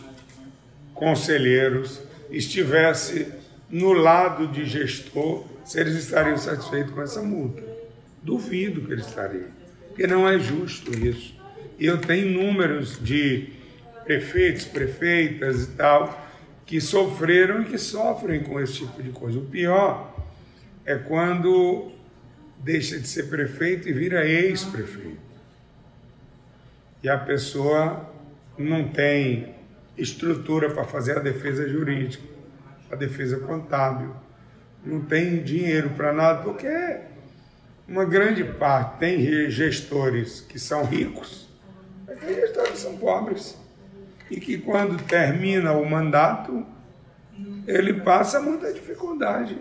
conselheiros 0.95 2.01
estivesse 2.31 3.27
no 3.69 3.93
lado 3.93 4.47
de 4.47 4.65
gestor, 4.65 5.45
se 5.63 5.79
eles 5.79 5.95
estariam 5.95 6.37
satisfeitos 6.37 6.93
com 6.93 7.01
essa 7.01 7.21
multa. 7.21 7.61
Duvido 8.23 8.81
que 8.81 8.91
eles 8.91 9.05
estariam, 9.05 9.49
porque 9.89 10.07
não 10.07 10.27
é 10.27 10.39
justo 10.39 10.97
isso. 10.97 11.35
E 11.77 11.85
eu 11.85 11.99
tenho 11.99 12.31
números 12.31 12.97
de 13.03 13.49
prefeitos, 14.03 14.65
prefeitas 14.65 15.63
e 15.63 15.67
tal, 15.71 16.25
que 16.65 16.79
sofreram 16.79 17.61
e 17.61 17.65
que 17.65 17.77
sofrem 17.77 18.41
com 18.41 18.59
esse 18.59 18.73
tipo 18.73 19.03
de 19.03 19.09
coisa. 19.09 19.37
O 19.37 19.45
pior 19.45 20.15
é 20.85 20.95
quando 20.95 21.91
deixa 22.59 22.97
de 22.97 23.07
ser 23.07 23.23
prefeito 23.23 23.89
e 23.89 23.93
vira 23.93 24.25
ex-prefeito. 24.25 25.25
E 27.03 27.09
a 27.09 27.17
pessoa 27.17 28.09
não 28.57 28.87
tem 28.87 29.54
estrutura 29.97 30.69
para 30.71 30.83
fazer 30.83 31.17
a 31.17 31.21
defesa 31.21 31.67
jurídica, 31.67 32.23
a 32.91 32.95
defesa 32.95 33.39
contábil, 33.39 34.15
não 34.83 35.01
tem 35.01 35.41
dinheiro 35.43 35.91
para 35.91 36.13
nada, 36.13 36.43
porque 36.43 36.69
uma 37.87 38.05
grande 38.05 38.43
parte 38.43 38.99
tem 38.99 39.49
gestores 39.49 40.41
que 40.41 40.59
são 40.59 40.83
ricos, 40.83 41.49
mas 42.07 42.19
tem 42.19 42.35
gestores 42.35 42.71
que 42.71 42.77
são 42.77 42.97
pobres. 42.97 43.57
E 44.29 44.39
que 44.39 44.57
quando 44.57 45.01
termina 45.03 45.73
o 45.73 45.87
mandato, 45.87 46.65
ele 47.67 47.93
passa 47.93 48.39
muita 48.39 48.73
dificuldade 48.73 49.57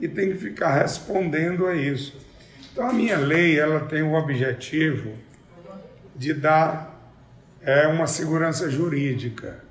e 0.00 0.08
tem 0.08 0.32
que 0.32 0.38
ficar 0.38 0.74
respondendo 0.74 1.66
a 1.66 1.74
isso. 1.74 2.18
Então 2.72 2.88
a 2.88 2.92
minha 2.92 3.18
lei 3.18 3.58
ela 3.58 3.80
tem 3.80 4.02
o 4.02 4.14
objetivo 4.14 5.12
de 6.16 6.32
dar 6.34 6.92
é, 7.60 7.86
uma 7.86 8.06
segurança 8.06 8.68
jurídica. 8.68 9.61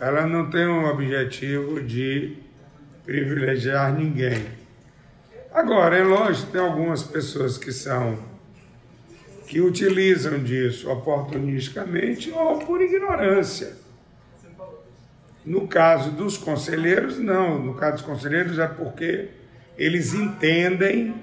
Ela 0.00 0.26
não 0.26 0.50
tem 0.50 0.66
o 0.66 0.90
objetivo 0.90 1.80
de 1.80 2.36
privilegiar 3.04 3.94
ninguém. 3.94 4.46
Agora, 5.52 5.96
é 5.96 6.02
lógico, 6.02 6.50
tem 6.50 6.60
algumas 6.60 7.02
pessoas 7.02 7.56
que 7.56 7.72
são 7.72 8.18
que 9.46 9.60
utilizam 9.60 10.42
disso 10.42 10.90
oportunisticamente 10.90 12.30
ou 12.32 12.58
por 12.58 12.80
ignorância. 12.80 13.76
No 15.44 15.68
caso 15.68 16.10
dos 16.10 16.38
conselheiros, 16.38 17.18
não. 17.18 17.58
No 17.62 17.74
caso 17.74 17.98
dos 17.98 18.02
conselheiros 18.02 18.58
é 18.58 18.66
porque 18.66 19.28
eles 19.76 20.14
entendem 20.14 21.14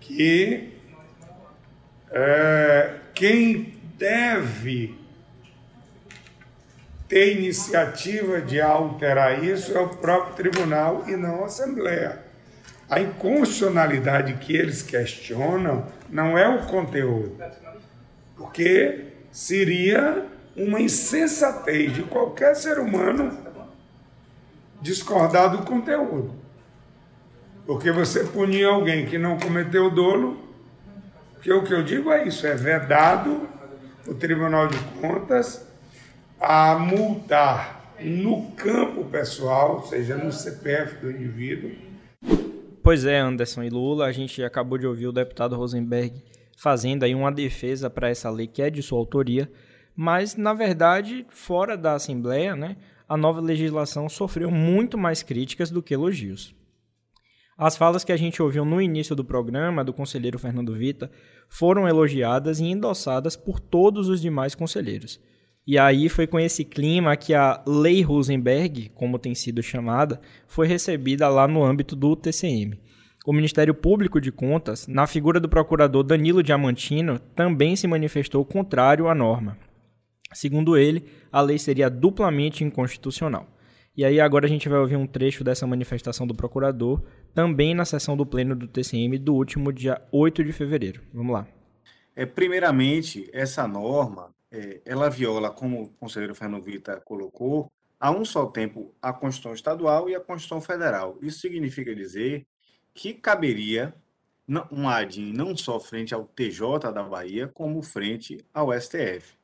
que 0.00 0.72
é, 2.10 2.94
quem 3.14 3.74
deve 3.96 4.98
ter 7.14 7.36
iniciativa 7.36 8.40
de 8.40 8.60
alterar 8.60 9.44
isso 9.44 9.72
é 9.78 9.80
o 9.80 9.88
próprio 9.88 10.34
tribunal 10.34 11.04
e 11.06 11.14
não 11.14 11.44
a 11.44 11.46
Assembleia. 11.46 12.18
A 12.90 12.98
inconstitucionalidade 12.98 14.34
que 14.34 14.56
eles 14.56 14.82
questionam 14.82 15.86
não 16.10 16.36
é 16.36 16.48
o 16.48 16.66
conteúdo, 16.66 17.36
porque 18.36 19.12
seria 19.30 20.26
uma 20.56 20.80
insensatez 20.80 21.94
de 21.94 22.02
qualquer 22.02 22.56
ser 22.56 22.80
humano 22.80 23.38
discordar 24.82 25.52
do 25.52 25.58
conteúdo. 25.58 26.34
Porque 27.64 27.92
você 27.92 28.24
punir 28.24 28.64
alguém 28.64 29.06
que 29.06 29.18
não 29.18 29.38
cometeu 29.38 29.88
dolo, 29.88 30.36
que 31.40 31.52
o 31.52 31.62
que 31.62 31.72
eu 31.72 31.84
digo 31.84 32.10
é 32.10 32.26
isso, 32.26 32.44
é 32.44 32.56
vedado 32.56 33.48
o 34.04 34.14
Tribunal 34.14 34.66
de 34.66 34.78
Contas 35.00 35.73
a 36.46 36.78
multar 36.78 37.94
no 38.00 38.50
campo 38.52 39.04
pessoal, 39.04 39.76
ou 39.76 39.82
seja, 39.82 40.16
no 40.16 40.30
CPF 40.30 40.96
do 41.00 41.10
indivíduo. 41.10 41.70
Pois 42.82 43.06
é, 43.06 43.18
Anderson 43.18 43.62
e 43.62 43.70
Lula, 43.70 44.04
a 44.04 44.12
gente 44.12 44.42
acabou 44.44 44.76
de 44.76 44.86
ouvir 44.86 45.06
o 45.06 45.12
deputado 45.12 45.56
Rosenberg 45.56 46.22
fazendo 46.56 47.04
aí 47.04 47.14
uma 47.14 47.32
defesa 47.32 47.88
para 47.88 48.10
essa 48.10 48.28
lei 48.28 48.46
que 48.46 48.60
é 48.60 48.68
de 48.68 48.82
sua 48.82 48.98
autoria, 48.98 49.50
mas 49.96 50.36
na 50.36 50.52
verdade, 50.52 51.24
fora 51.30 51.78
da 51.78 51.94
Assembleia, 51.94 52.54
né, 52.54 52.76
a 53.08 53.16
nova 53.16 53.40
legislação 53.40 54.08
sofreu 54.08 54.50
muito 54.50 54.98
mais 54.98 55.22
críticas 55.22 55.70
do 55.70 55.82
que 55.82 55.94
elogios. 55.94 56.54
As 57.56 57.76
falas 57.76 58.04
que 58.04 58.12
a 58.12 58.16
gente 58.16 58.42
ouviu 58.42 58.64
no 58.64 58.82
início 58.82 59.16
do 59.16 59.24
programa 59.24 59.84
do 59.84 59.94
conselheiro 59.94 60.38
Fernando 60.38 60.74
Vita 60.74 61.10
foram 61.48 61.88
elogiadas 61.88 62.60
e 62.60 62.64
endossadas 62.64 63.34
por 63.34 63.60
todos 63.60 64.08
os 64.08 64.20
demais 64.20 64.54
conselheiros. 64.54 65.20
E 65.66 65.78
aí 65.78 66.10
foi 66.10 66.26
com 66.26 66.38
esse 66.38 66.62
clima 66.62 67.16
que 67.16 67.32
a 67.32 67.62
Lei 67.66 68.02
Rosenberg, 68.02 68.90
como 68.94 69.18
tem 69.18 69.34
sido 69.34 69.62
chamada, 69.62 70.20
foi 70.46 70.66
recebida 70.66 71.26
lá 71.28 71.48
no 71.48 71.64
âmbito 71.64 71.96
do 71.96 72.14
TCM. 72.14 72.78
O 73.26 73.32
Ministério 73.32 73.72
Público 73.72 74.20
de 74.20 74.30
Contas, 74.30 74.86
na 74.86 75.06
figura 75.06 75.40
do 75.40 75.48
procurador 75.48 76.02
Danilo 76.02 76.42
Diamantino, 76.42 77.18
também 77.34 77.74
se 77.76 77.86
manifestou 77.86 78.44
contrário 78.44 79.08
à 79.08 79.14
norma. 79.14 79.56
Segundo 80.34 80.76
ele, 80.76 81.06
a 81.32 81.40
lei 81.40 81.58
seria 81.58 81.88
duplamente 81.88 82.62
inconstitucional. 82.62 83.48
E 83.96 84.04
aí 84.04 84.20
agora 84.20 84.44
a 84.44 84.48
gente 84.48 84.68
vai 84.68 84.78
ouvir 84.78 84.96
um 84.96 85.06
trecho 85.06 85.42
dessa 85.42 85.66
manifestação 85.66 86.26
do 86.26 86.34
procurador, 86.34 87.02
também 87.32 87.72
na 87.74 87.86
sessão 87.86 88.14
do 88.14 88.26
pleno 88.26 88.54
do 88.54 88.68
TCM 88.68 89.16
do 89.16 89.34
último 89.34 89.72
dia 89.72 90.02
8 90.12 90.44
de 90.44 90.52
fevereiro. 90.52 91.00
Vamos 91.14 91.32
lá. 91.32 91.46
É, 92.14 92.26
primeiramente, 92.26 93.30
essa 93.32 93.66
norma 93.66 94.33
é, 94.54 94.80
ela 94.84 95.10
viola, 95.10 95.50
como 95.50 95.82
o 95.82 95.88
conselheiro 95.88 96.34
Fernando 96.34 96.62
Vita 96.62 97.00
colocou, 97.04 97.70
a 97.98 98.10
um 98.12 98.24
só 98.24 98.46
tempo 98.46 98.94
a 99.02 99.12
Constituição 99.12 99.52
Estadual 99.52 100.08
e 100.08 100.14
a 100.14 100.20
Constituição 100.20 100.60
Federal. 100.60 101.18
Isso 101.20 101.40
significa 101.40 101.94
dizer 101.94 102.46
que 102.94 103.14
caberia 103.14 103.92
um 104.70 104.88
ADIM 104.88 105.32
não 105.32 105.56
só 105.56 105.80
frente 105.80 106.14
ao 106.14 106.24
TJ 106.24 106.92
da 106.92 107.02
Bahia, 107.02 107.48
como 107.48 107.82
frente 107.82 108.44
ao 108.52 108.72
STF. 108.78 109.34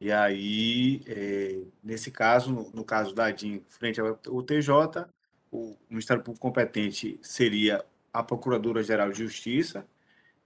E 0.00 0.10
aí, 0.12 1.02
é, 1.06 1.64
nesse 1.82 2.10
caso, 2.10 2.50
no, 2.50 2.70
no, 2.70 2.84
caso 2.84 3.14
da 3.14 3.26
ADIM 3.26 3.62
frente 3.68 4.00
ao 4.00 4.42
TJ, 4.42 5.06
o 5.50 5.76
Ministério 5.90 6.22
Público 6.22 6.40
competente 6.40 7.18
seria 7.20 7.84
a 8.12 8.22
Procuradora-Geral 8.22 9.10
de 9.10 9.18
Justiça 9.24 9.86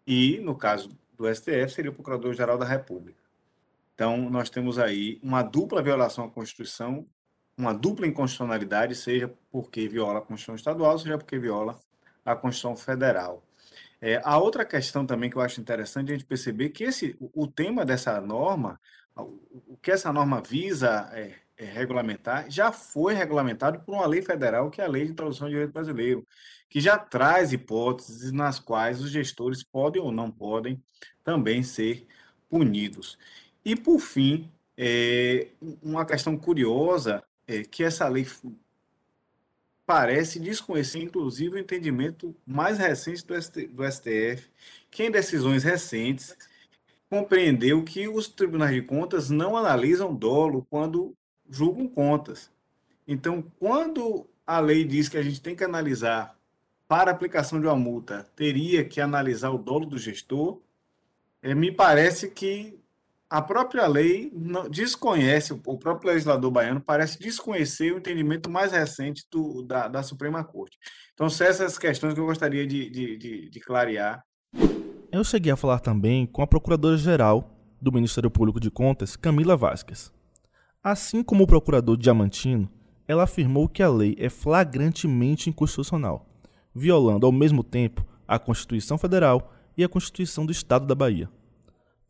e, 0.07 0.41
no 0.41 0.57
caso 0.57 0.91
do 1.17 1.33
STF, 1.33 1.69
seria 1.69 1.91
o 1.91 1.95
Procurador-Geral 1.95 2.59
da 2.59 2.65
República. 2.65 3.22
Então, 4.03 4.29
nós 4.29 4.51
temos 4.51 4.81
aí 4.81 5.21
uma 5.23 5.45
dupla 5.45 5.81
violação 5.81 6.25
à 6.25 6.29
Constituição, 6.29 7.07
uma 7.57 7.73
dupla 7.73 8.05
inconstitucionalidade, 8.05 8.97
seja 8.97 9.33
porque 9.49 9.87
viola 9.87 10.19
a 10.19 10.21
Constituição 10.21 10.57
Estadual, 10.57 10.99
seja 10.99 11.17
porque 11.17 11.39
viola 11.39 11.79
a 12.25 12.35
Constituição 12.35 12.75
Federal. 12.75 13.47
É, 14.01 14.21
a 14.25 14.37
outra 14.39 14.65
questão 14.65 15.07
também 15.07 15.31
que 15.31 15.37
eu 15.37 15.41
acho 15.41 15.61
interessante 15.61 16.11
a 16.11 16.15
gente 16.17 16.25
perceber 16.25 16.71
que 16.71 16.83
esse, 16.83 17.17
o, 17.33 17.47
tema 17.47 17.85
dessa 17.85 18.21
norma, 18.21 18.81
o, 19.15 19.75
o, 19.75 19.79
que 19.81 19.93
essa 19.93 20.13
norma 20.13 20.41
visa 20.41 21.09
é, 21.13 21.37
é, 21.57 21.65
regulamentar 21.65 22.51
já 22.51 22.73
foi 22.73 23.15
regulamentado 23.15 23.83
por 23.85 23.95
uma 23.95 24.07
lei 24.07 24.21
federal, 24.21 24.69
que 24.69 24.81
é 24.81 24.85
a 24.85 24.89
Lei 24.89 25.05
de 25.05 25.13
Introdução 25.13 25.47
ao 25.47 25.53
Direito 25.53 25.73
Brasileiro, 25.73 26.27
que 26.69 26.81
já 26.81 26.99
traz 26.99 27.53
hipóteses 27.53 28.33
nas 28.33 28.59
quais 28.59 29.01
os 29.01 29.13
gestores 29.13 29.63
podem 29.63 30.03
ou 30.03 30.11
não 30.11 30.29
podem 30.29 30.83
também 31.23 31.63
ser 31.63 32.05
punidos. 32.51 33.17
E, 33.65 33.77
por 33.77 34.01
fim, 34.01 34.51
é, 34.77 35.49
uma 35.83 36.05
questão 36.05 36.37
curiosa 36.37 37.23
é 37.47 37.63
que 37.63 37.85
essa 37.85 38.09
lei 38.09 38.27
parece 39.87 40.41
desconhecer, 40.41 41.03
inclusive, 41.03 41.57
o 41.57 41.59
entendimento 41.59 42.35
mais 42.47 42.79
recente 42.79 43.25
do, 43.27 43.35
STF, 43.35 44.49
que 44.91 45.05
em 45.05 45.11
decisões 45.11 45.65
recentes 45.65 46.37
compreendeu 47.11 47.83
que 47.85 48.09
os 48.09 48.27
tribunais 48.27 48.75
de 48.75 48.83
contas 48.83 49.29
não 49.29 49.57
analisam 49.57 50.15
dolo 50.15 50.67
quando 50.71 51.15
julgam 51.49 51.87
contas. 51.87 52.51
Então, 53.07 53.45
quando 53.59 54.27
a 54.47 54.59
lei 54.61 54.85
diz 54.85 55.09
que 55.09 55.19
a 55.19 55.23
gente 55.23 55.41
tem 55.41 55.55
que 55.55 55.65
analisar 55.65 56.37
para 56.89 57.11
aplicação 57.11 57.61
de 57.61 57.67
uma 57.67 57.77
multa, 57.77 58.27
teria 58.35 58.85
que 58.85 59.01
analisar 59.01 59.51
o 59.51 59.59
dolo 59.59 59.87
do 59.87 59.99
gestor, 59.99 60.59
é, 61.43 61.55
me 61.55 61.71
parece 61.71 62.31
que 62.31 62.79
a 63.33 63.41
própria 63.41 63.87
lei 63.87 64.31
desconhece, 64.71 65.55
o 65.65 65.79
próprio 65.79 66.11
legislador 66.11 66.51
baiano 66.51 66.83
parece 66.83 67.19
desconhecer 67.19 67.91
o 67.95 67.97
entendimento 67.97 68.51
mais 68.51 68.73
recente 68.73 69.25
do, 69.33 69.63
da, 69.63 69.89
da 69.89 70.03
Suprema 70.03 70.45
Corte. 70.45 70.77
Então, 71.15 71.31
são 71.31 71.47
essas 71.47 71.79
questões 71.79 72.13
que 72.13 72.21
eu 72.21 72.27
gostaria 72.27 72.67
de, 72.67 72.91
de, 72.91 73.17
de, 73.17 73.49
de 73.49 73.61
clarear. 73.61 74.23
Eu 75.11 75.25
cheguei 75.25 75.51
a 75.51 75.57
falar 75.57 75.79
também 75.79 76.27
com 76.27 76.43
a 76.43 76.47
Procuradora-Geral 76.47 77.51
do 77.81 77.91
Ministério 77.91 78.31
Público 78.31 78.61
de 78.61 78.71
Contas, 78.71 79.17
Camila 79.17 79.57
Vasquez. 79.57 80.13
Assim 80.85 81.23
como 81.23 81.45
o 81.45 81.47
procurador 81.47 81.97
Diamantino, 81.97 82.69
ela 83.09 83.23
afirmou 83.23 83.67
que 83.67 83.83
a 83.83 83.89
lei 83.89 84.15
é 84.19 84.29
flagrantemente 84.29 85.49
inconstitucional, 85.49 86.29
violando 86.75 87.25
ao 87.25 87.33
mesmo 87.33 87.65
tempo 87.65 88.07
a 88.29 88.39
Constituição 88.39 88.99
Federal 88.99 89.55
e 89.75 89.83
a 89.83 89.89
Constituição 89.89 90.45
do 90.45 90.53
Estado 90.53 90.87
da 90.87 90.95
Bahia. 90.95 91.31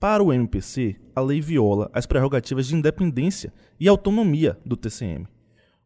Para 0.02 0.20
o 0.20 0.32
MPC, 0.32 0.96
a 1.14 1.20
lei 1.20 1.40
viola 1.40 1.88
as 1.94 2.06
prerrogativas 2.06 2.66
de 2.66 2.74
independência 2.74 3.52
e 3.78 3.86
autonomia 3.86 4.58
do 4.66 4.76
TCM, 4.76 5.28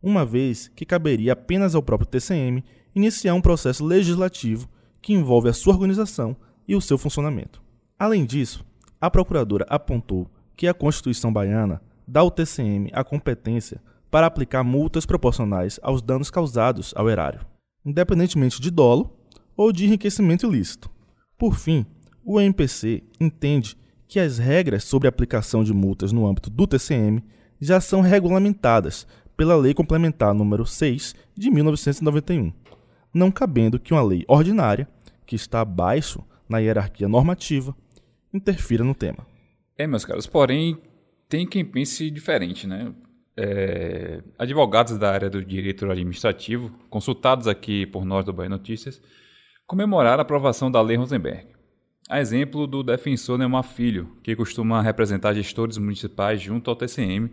uma 0.02 0.24
vez 0.24 0.68
que 0.68 0.86
caberia 0.86 1.34
apenas 1.34 1.74
ao 1.74 1.82
próprio 1.82 2.08
TCM 2.08 2.64
iniciar 2.94 3.34
um 3.34 3.42
processo 3.42 3.84
legislativo 3.84 4.70
que 5.02 5.12
envolve 5.12 5.50
a 5.50 5.52
sua 5.52 5.74
organização 5.74 6.34
e 6.66 6.74
o 6.74 6.80
seu 6.80 6.96
funcionamento. 6.96 7.62
Além 7.98 8.24
disso, 8.24 8.64
a 8.98 9.10
procuradora 9.10 9.66
apontou 9.68 10.30
que 10.56 10.66
a 10.66 10.72
Constituição 10.72 11.30
baiana 11.30 11.82
dá 12.08 12.20
ao 12.20 12.30
TCM 12.30 12.88
a 12.94 13.04
competência 13.04 13.82
para 14.10 14.26
aplicar 14.26 14.64
multas 14.64 15.04
proporcionais 15.04 15.78
aos 15.82 16.00
danos 16.00 16.30
causados 16.30 16.94
ao 16.96 17.10
erário, 17.10 17.44
independentemente 17.84 18.62
de 18.62 18.70
dolo 18.70 19.14
ou 19.54 19.70
de 19.70 19.84
enriquecimento 19.84 20.46
ilícito. 20.46 20.90
Por 21.36 21.54
fim, 21.54 21.84
o 22.24 22.40
MPC 22.40 23.02
entende 23.20 23.76
que 24.08 24.20
as 24.20 24.38
regras 24.38 24.84
sobre 24.84 25.08
a 25.08 25.10
aplicação 25.10 25.64
de 25.64 25.72
multas 25.72 26.12
no 26.12 26.26
âmbito 26.26 26.50
do 26.50 26.66
TCM 26.66 27.22
já 27.60 27.80
são 27.80 28.00
regulamentadas 28.00 29.06
pela 29.36 29.56
Lei 29.56 29.74
Complementar 29.74 30.32
número 30.32 30.64
6 30.64 31.14
de 31.34 31.50
1991, 31.50 32.52
não 33.12 33.30
cabendo 33.30 33.78
que 33.78 33.92
uma 33.92 34.02
lei 34.02 34.24
ordinária, 34.26 34.88
que 35.26 35.36
está 35.36 35.60
abaixo 35.60 36.24
na 36.48 36.58
hierarquia 36.58 37.08
normativa, 37.08 37.76
interfira 38.32 38.84
no 38.84 38.94
tema. 38.94 39.26
É, 39.76 39.86
meus 39.86 40.04
caros, 40.04 40.26
porém, 40.26 40.78
tem 41.28 41.46
quem 41.46 41.64
pense 41.64 42.10
diferente, 42.10 42.66
né? 42.66 42.94
É, 43.36 44.22
advogados 44.38 44.96
da 44.96 45.12
área 45.12 45.28
do 45.28 45.44
direito 45.44 45.90
administrativo, 45.90 46.70
consultados 46.88 47.46
aqui 47.46 47.84
por 47.84 48.04
nós 48.04 48.24
do 48.24 48.32
Bahia 48.32 48.48
Notícias, 48.48 49.02
comemoraram 49.66 50.20
a 50.20 50.22
aprovação 50.22 50.70
da 50.70 50.80
Lei 50.80 50.96
Rosenberg. 50.96 51.55
A 52.08 52.20
exemplo 52.20 52.68
do 52.68 52.84
defensor 52.84 53.36
Neymar 53.36 53.64
Filho, 53.64 54.16
que 54.22 54.36
costuma 54.36 54.80
representar 54.80 55.34
gestores 55.34 55.76
municipais 55.76 56.40
junto 56.40 56.70
ao 56.70 56.76
TCM, 56.76 57.32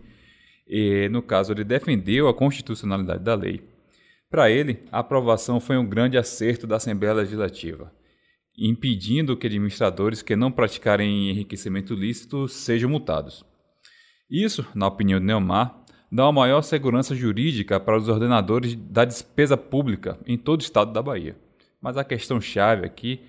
e, 0.66 1.08
no 1.10 1.22
caso, 1.22 1.52
ele 1.52 1.62
defendeu 1.62 2.26
a 2.26 2.34
constitucionalidade 2.34 3.22
da 3.22 3.36
lei. 3.36 3.62
Para 4.28 4.50
ele, 4.50 4.80
a 4.90 4.98
aprovação 4.98 5.60
foi 5.60 5.76
um 5.76 5.86
grande 5.86 6.18
acerto 6.18 6.66
da 6.66 6.76
Assembleia 6.76 7.14
Legislativa, 7.14 7.92
impedindo 8.58 9.36
que 9.36 9.46
administradores 9.46 10.22
que 10.22 10.34
não 10.34 10.50
praticarem 10.50 11.30
enriquecimento 11.30 11.94
lícito 11.94 12.48
sejam 12.48 12.90
multados. 12.90 13.44
Isso, 14.28 14.66
na 14.74 14.88
opinião 14.88 15.20
de 15.20 15.26
Neymar, 15.26 15.84
dá 16.10 16.24
uma 16.24 16.32
maior 16.32 16.62
segurança 16.62 17.14
jurídica 17.14 17.78
para 17.78 17.96
os 17.96 18.08
ordenadores 18.08 18.74
da 18.74 19.04
despesa 19.04 19.56
pública 19.56 20.18
em 20.26 20.36
todo 20.36 20.62
o 20.62 20.64
estado 20.64 20.92
da 20.92 21.00
Bahia. 21.00 21.36
Mas 21.80 21.96
a 21.96 22.02
questão 22.02 22.40
chave 22.40 22.84
aqui 22.84 23.20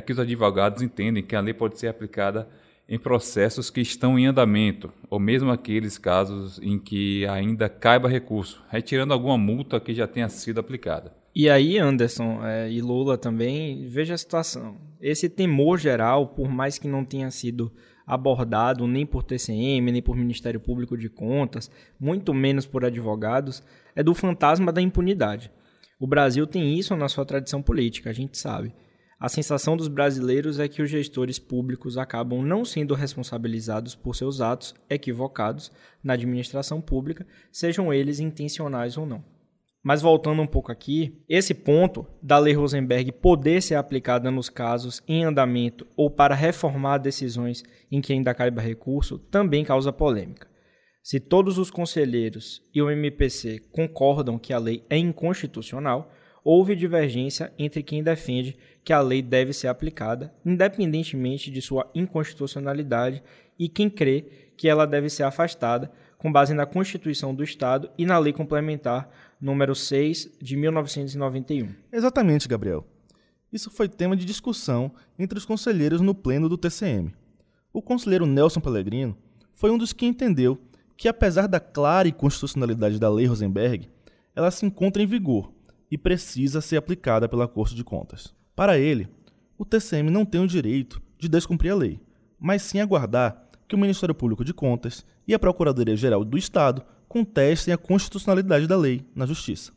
que 0.00 0.12
os 0.12 0.18
advogados 0.18 0.82
entendem 0.82 1.22
que 1.22 1.36
a 1.36 1.40
lei 1.40 1.54
pode 1.54 1.78
ser 1.78 1.88
aplicada 1.88 2.48
em 2.88 2.98
processos 2.98 3.70
que 3.70 3.80
estão 3.80 4.18
em 4.18 4.26
andamento, 4.26 4.92
ou 5.08 5.18
mesmo 5.18 5.50
aqueles 5.50 5.96
casos 5.96 6.60
em 6.62 6.78
que 6.78 7.26
ainda 7.26 7.68
caiba 7.68 8.08
recurso, 8.08 8.62
retirando 8.68 9.14
alguma 9.14 9.38
multa 9.38 9.80
que 9.80 9.94
já 9.94 10.06
tenha 10.06 10.28
sido 10.28 10.60
aplicada. 10.60 11.12
E 11.34 11.48
aí, 11.48 11.78
Anderson 11.78 12.46
é, 12.46 12.70
e 12.70 12.80
Lula 12.80 13.18
também, 13.18 13.88
veja 13.88 14.14
a 14.14 14.18
situação. 14.18 14.76
Esse 15.00 15.28
temor 15.28 15.78
geral, 15.78 16.28
por 16.28 16.48
mais 16.48 16.78
que 16.78 16.86
não 16.86 17.04
tenha 17.04 17.30
sido 17.30 17.72
abordado 18.06 18.86
nem 18.86 19.06
por 19.06 19.24
TCM, 19.24 19.90
nem 19.90 20.02
por 20.02 20.16
Ministério 20.16 20.60
Público 20.60 20.96
de 20.96 21.08
Contas, 21.08 21.70
muito 21.98 22.32
menos 22.34 22.66
por 22.66 22.84
advogados, 22.84 23.62
é 23.96 24.02
do 24.02 24.14
fantasma 24.14 24.70
da 24.70 24.80
impunidade. 24.80 25.50
O 25.98 26.06
Brasil 26.06 26.46
tem 26.46 26.78
isso 26.78 26.94
na 26.94 27.08
sua 27.08 27.24
tradição 27.24 27.62
política, 27.62 28.10
a 28.10 28.12
gente 28.12 28.36
sabe. 28.36 28.74
A 29.24 29.28
sensação 29.30 29.74
dos 29.74 29.88
brasileiros 29.88 30.60
é 30.60 30.68
que 30.68 30.82
os 30.82 30.90
gestores 30.90 31.38
públicos 31.38 31.96
acabam 31.96 32.42
não 32.42 32.62
sendo 32.62 32.92
responsabilizados 32.92 33.94
por 33.94 34.14
seus 34.14 34.42
atos 34.42 34.74
equivocados 34.90 35.72
na 36.02 36.12
administração 36.12 36.78
pública, 36.78 37.26
sejam 37.50 37.90
eles 37.90 38.20
intencionais 38.20 38.98
ou 38.98 39.06
não. 39.06 39.24
Mas 39.82 40.02
voltando 40.02 40.42
um 40.42 40.46
pouco 40.46 40.70
aqui, 40.70 41.24
esse 41.26 41.54
ponto 41.54 42.06
da 42.22 42.38
Lei 42.38 42.52
Rosenberg 42.52 43.12
poder 43.12 43.62
ser 43.62 43.76
aplicada 43.76 44.30
nos 44.30 44.50
casos 44.50 45.02
em 45.08 45.24
andamento 45.24 45.86
ou 45.96 46.10
para 46.10 46.34
reformar 46.34 46.98
decisões 46.98 47.64
em 47.90 48.02
que 48.02 48.12
ainda 48.12 48.34
caiba 48.34 48.60
recurso 48.60 49.18
também 49.18 49.64
causa 49.64 49.90
polêmica. 49.90 50.46
Se 51.02 51.18
todos 51.18 51.56
os 51.56 51.70
conselheiros 51.70 52.60
e 52.74 52.82
o 52.82 52.90
MPC 52.90 53.62
concordam 53.72 54.38
que 54.38 54.52
a 54.52 54.58
lei 54.58 54.84
é 54.90 54.98
inconstitucional, 54.98 56.12
houve 56.44 56.76
divergência 56.76 57.50
entre 57.58 57.82
quem 57.82 58.02
defende 58.02 58.56
que 58.84 58.92
a 58.92 59.00
lei 59.00 59.22
deve 59.22 59.54
ser 59.54 59.68
aplicada, 59.68 60.32
independentemente 60.44 61.50
de 61.50 61.62
sua 61.62 61.90
inconstitucionalidade, 61.94 63.22
e 63.58 63.66
quem 63.66 63.88
crê 63.88 64.26
que 64.56 64.68
ela 64.68 64.86
deve 64.86 65.08
ser 65.08 65.22
afastada, 65.22 65.90
com 66.18 66.30
base 66.30 66.52
na 66.52 66.66
Constituição 66.66 67.34
do 67.34 67.42
Estado 67.42 67.90
e 67.96 68.04
na 68.04 68.18
Lei 68.18 68.32
Complementar 68.32 69.08
número 69.40 69.74
6 69.74 70.36
de 70.40 70.56
1991. 70.56 71.68
Exatamente, 71.90 72.48
Gabriel. 72.48 72.86
Isso 73.52 73.70
foi 73.70 73.88
tema 73.88 74.16
de 74.16 74.24
discussão 74.24 74.92
entre 75.18 75.38
os 75.38 75.44
conselheiros 75.44 76.00
no 76.00 76.14
pleno 76.14 76.48
do 76.48 76.58
TCM. 76.58 77.14
O 77.72 77.80
conselheiro 77.80 78.26
Nelson 78.26 78.60
Pellegrino 78.60 79.16
foi 79.52 79.70
um 79.70 79.78
dos 79.78 79.92
que 79.92 80.06
entendeu 80.06 80.58
que, 80.96 81.08
apesar 81.08 81.46
da 81.46 81.60
clara 81.60 82.08
inconstitucionalidade 82.08 82.98
da 82.98 83.08
Lei 83.08 83.26
Rosenberg, 83.26 83.88
ela 84.34 84.50
se 84.50 84.66
encontra 84.66 85.02
em 85.02 85.06
vigor 85.06 85.53
e 85.94 85.98
precisa 85.98 86.60
ser 86.60 86.76
aplicada 86.76 87.28
pela 87.28 87.46
Corte 87.46 87.72
de 87.72 87.84
Contas. 87.84 88.34
Para 88.56 88.76
ele, 88.76 89.08
o 89.56 89.64
TCM 89.64 90.10
não 90.10 90.26
tem 90.26 90.40
o 90.40 90.46
direito 90.46 91.00
de 91.16 91.28
descumprir 91.28 91.70
a 91.70 91.76
lei, 91.76 92.00
mas 92.36 92.62
sim 92.62 92.80
aguardar 92.80 93.48
que 93.68 93.76
o 93.76 93.78
Ministério 93.78 94.12
Público 94.12 94.44
de 94.44 94.52
Contas 94.52 95.06
e 95.24 95.32
a 95.32 95.38
Procuradoria-Geral 95.38 96.24
do 96.24 96.36
Estado 96.36 96.84
contestem 97.06 97.72
a 97.72 97.78
constitucionalidade 97.78 98.66
da 98.66 98.76
lei 98.76 99.08
na 99.14 99.24
Justiça. 99.24 99.72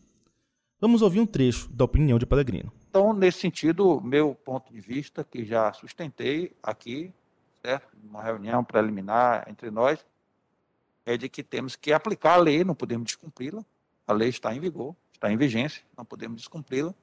Vamos 0.82 1.04
ouvir 1.04 1.20
um 1.20 1.26
trecho 1.28 1.72
da 1.72 1.86
opinião 1.86 2.18
de 2.18 2.26
Pellegrino. 2.26 2.74
Então, 2.90 3.14
nesse 3.14 3.42
sentido, 3.42 4.02
meu 4.02 4.34
ponto 4.34 4.74
de 4.74 4.82
vista, 4.82 5.24
que 5.24 5.46
já 5.46 5.72
sustentei 5.72 6.52
aqui, 6.64 7.14
certo? 7.62 7.90
Uma 8.04 8.24
reunião 8.24 8.64
preliminar 8.64 9.46
entre 9.48 9.70
nós, 9.70 10.04
é 11.06 11.16
de 11.16 11.30
que 11.30 11.44
temos 11.44 11.76
que 11.76 11.94
aplicar 11.94 12.34
a 12.34 12.38
lei, 12.38 12.64
não 12.64 12.74
podemos 12.74 13.06
descumpri-la. 13.06 13.64
A 14.08 14.14
lei 14.14 14.30
está 14.30 14.56
em 14.56 14.60
vigor, 14.60 14.96
está 15.18 15.32
em 15.32 15.38
vigência, 15.38 15.84
não 15.98 16.06
podemos 16.06 16.38
descumpri-la. 16.38 16.94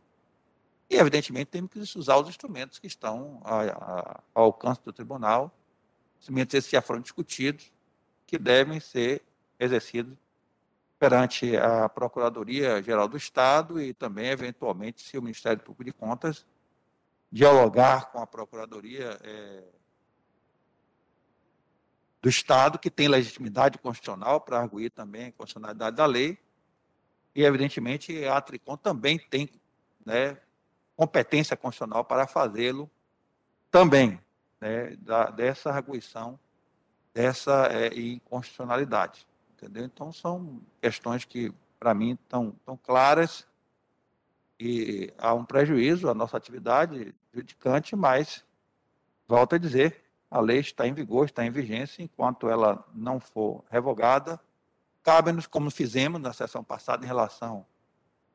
E, 0.88 0.96
evidentemente, 0.96 1.46
temos 1.46 1.70
que 1.70 1.98
usar 1.98 2.16
os 2.16 2.28
instrumentos 2.28 2.78
que 2.78 2.86
estão 2.86 3.40
ao 4.34 4.44
alcance 4.44 4.80
do 4.82 4.92
tribunal, 4.92 5.52
instrumentos 6.18 6.54
esses 6.54 6.70
já 6.70 6.80
foram 6.80 7.00
discutidos, 7.00 7.72
que 8.26 8.38
devem 8.38 8.80
ser 8.80 9.22
exercidos 9.58 10.16
perante 10.98 11.56
a 11.56 11.88
Procuradoria-Geral 11.88 13.08
do 13.08 13.16
Estado 13.16 13.80
e 13.80 13.92
também, 13.92 14.28
eventualmente, 14.28 15.02
se 15.02 15.18
o 15.18 15.22
Ministério 15.22 15.62
Público 15.62 15.84
de 15.84 15.92
Contas 15.92 16.46
dialogar 17.30 18.12
com 18.12 18.20
a 18.20 18.26
Procuradoria 18.26 19.18
é, 19.22 19.64
do 22.22 22.28
Estado, 22.28 22.78
que 22.78 22.90
tem 22.90 23.08
legitimidade 23.08 23.76
constitucional 23.78 24.40
para 24.40 24.60
arguir 24.60 24.90
também 24.90 25.26
a 25.26 25.32
constitucionalidade 25.32 25.96
da 25.96 26.06
lei, 26.06 26.38
e, 27.34 27.42
evidentemente, 27.42 28.24
a 28.26 28.40
Tricom 28.40 28.76
também 28.76 29.18
tem 29.18 29.48
né, 30.04 30.38
competência 30.96 31.56
constitucional 31.56 32.04
para 32.04 32.26
fazê-lo 32.26 32.88
também, 33.70 34.20
né, 34.60 34.96
da, 34.96 35.30
dessa 35.30 35.70
arguição, 35.70 36.38
dessa 37.12 37.68
é, 37.72 37.88
inconstitucionalidade. 37.98 39.26
Entendeu? 39.56 39.84
Então, 39.84 40.12
são 40.12 40.60
questões 40.80 41.24
que, 41.24 41.52
para 41.78 41.92
mim, 41.92 42.12
estão 42.12 42.52
tão 42.64 42.76
claras 42.76 43.46
e 44.58 45.12
há 45.18 45.34
um 45.34 45.44
prejuízo 45.44 46.08
à 46.08 46.14
nossa 46.14 46.36
atividade 46.36 47.14
judicante, 47.32 47.96
mas, 47.96 48.44
volto 49.26 49.56
a 49.56 49.58
dizer, 49.58 50.04
a 50.30 50.40
lei 50.40 50.60
está 50.60 50.86
em 50.86 50.92
vigor, 50.92 51.26
está 51.26 51.44
em 51.44 51.50
vigência, 51.50 52.02
enquanto 52.02 52.48
ela 52.48 52.84
não 52.94 53.18
for 53.18 53.64
revogada, 53.70 54.40
cabe-nos, 55.04 55.46
como 55.46 55.70
fizemos 55.70 56.20
na 56.20 56.32
sessão 56.32 56.64
passada, 56.64 57.04
em 57.04 57.06
relação 57.06 57.64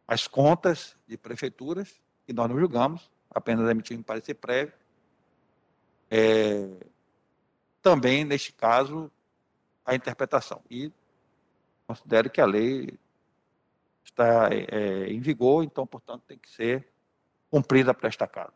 às 0.07 0.27
contas 0.27 0.95
de 1.07 1.17
prefeituras, 1.17 1.99
que 2.25 2.31
nós 2.31 2.47
não 2.47 2.57
julgamos, 2.57 3.09
apenas 3.29 3.67
emitimos 3.69 4.05
parecer 4.05 4.35
prévio. 4.35 4.73
É, 6.09 6.69
também, 7.81 8.23
neste 8.23 8.53
caso, 8.53 9.11
a 9.85 9.95
interpretação. 9.95 10.61
E 10.69 10.91
considero 11.87 12.29
que 12.29 12.39
a 12.39 12.45
lei 12.45 12.93
está 14.03 14.49
é, 14.51 15.07
em 15.07 15.19
vigor, 15.19 15.63
então, 15.63 15.85
portanto, 15.87 16.23
tem 16.27 16.37
que 16.37 16.49
ser 16.49 16.87
cumprida 17.49 17.93
para 17.93 18.07
esta 18.07 18.27
casa. 18.27 18.53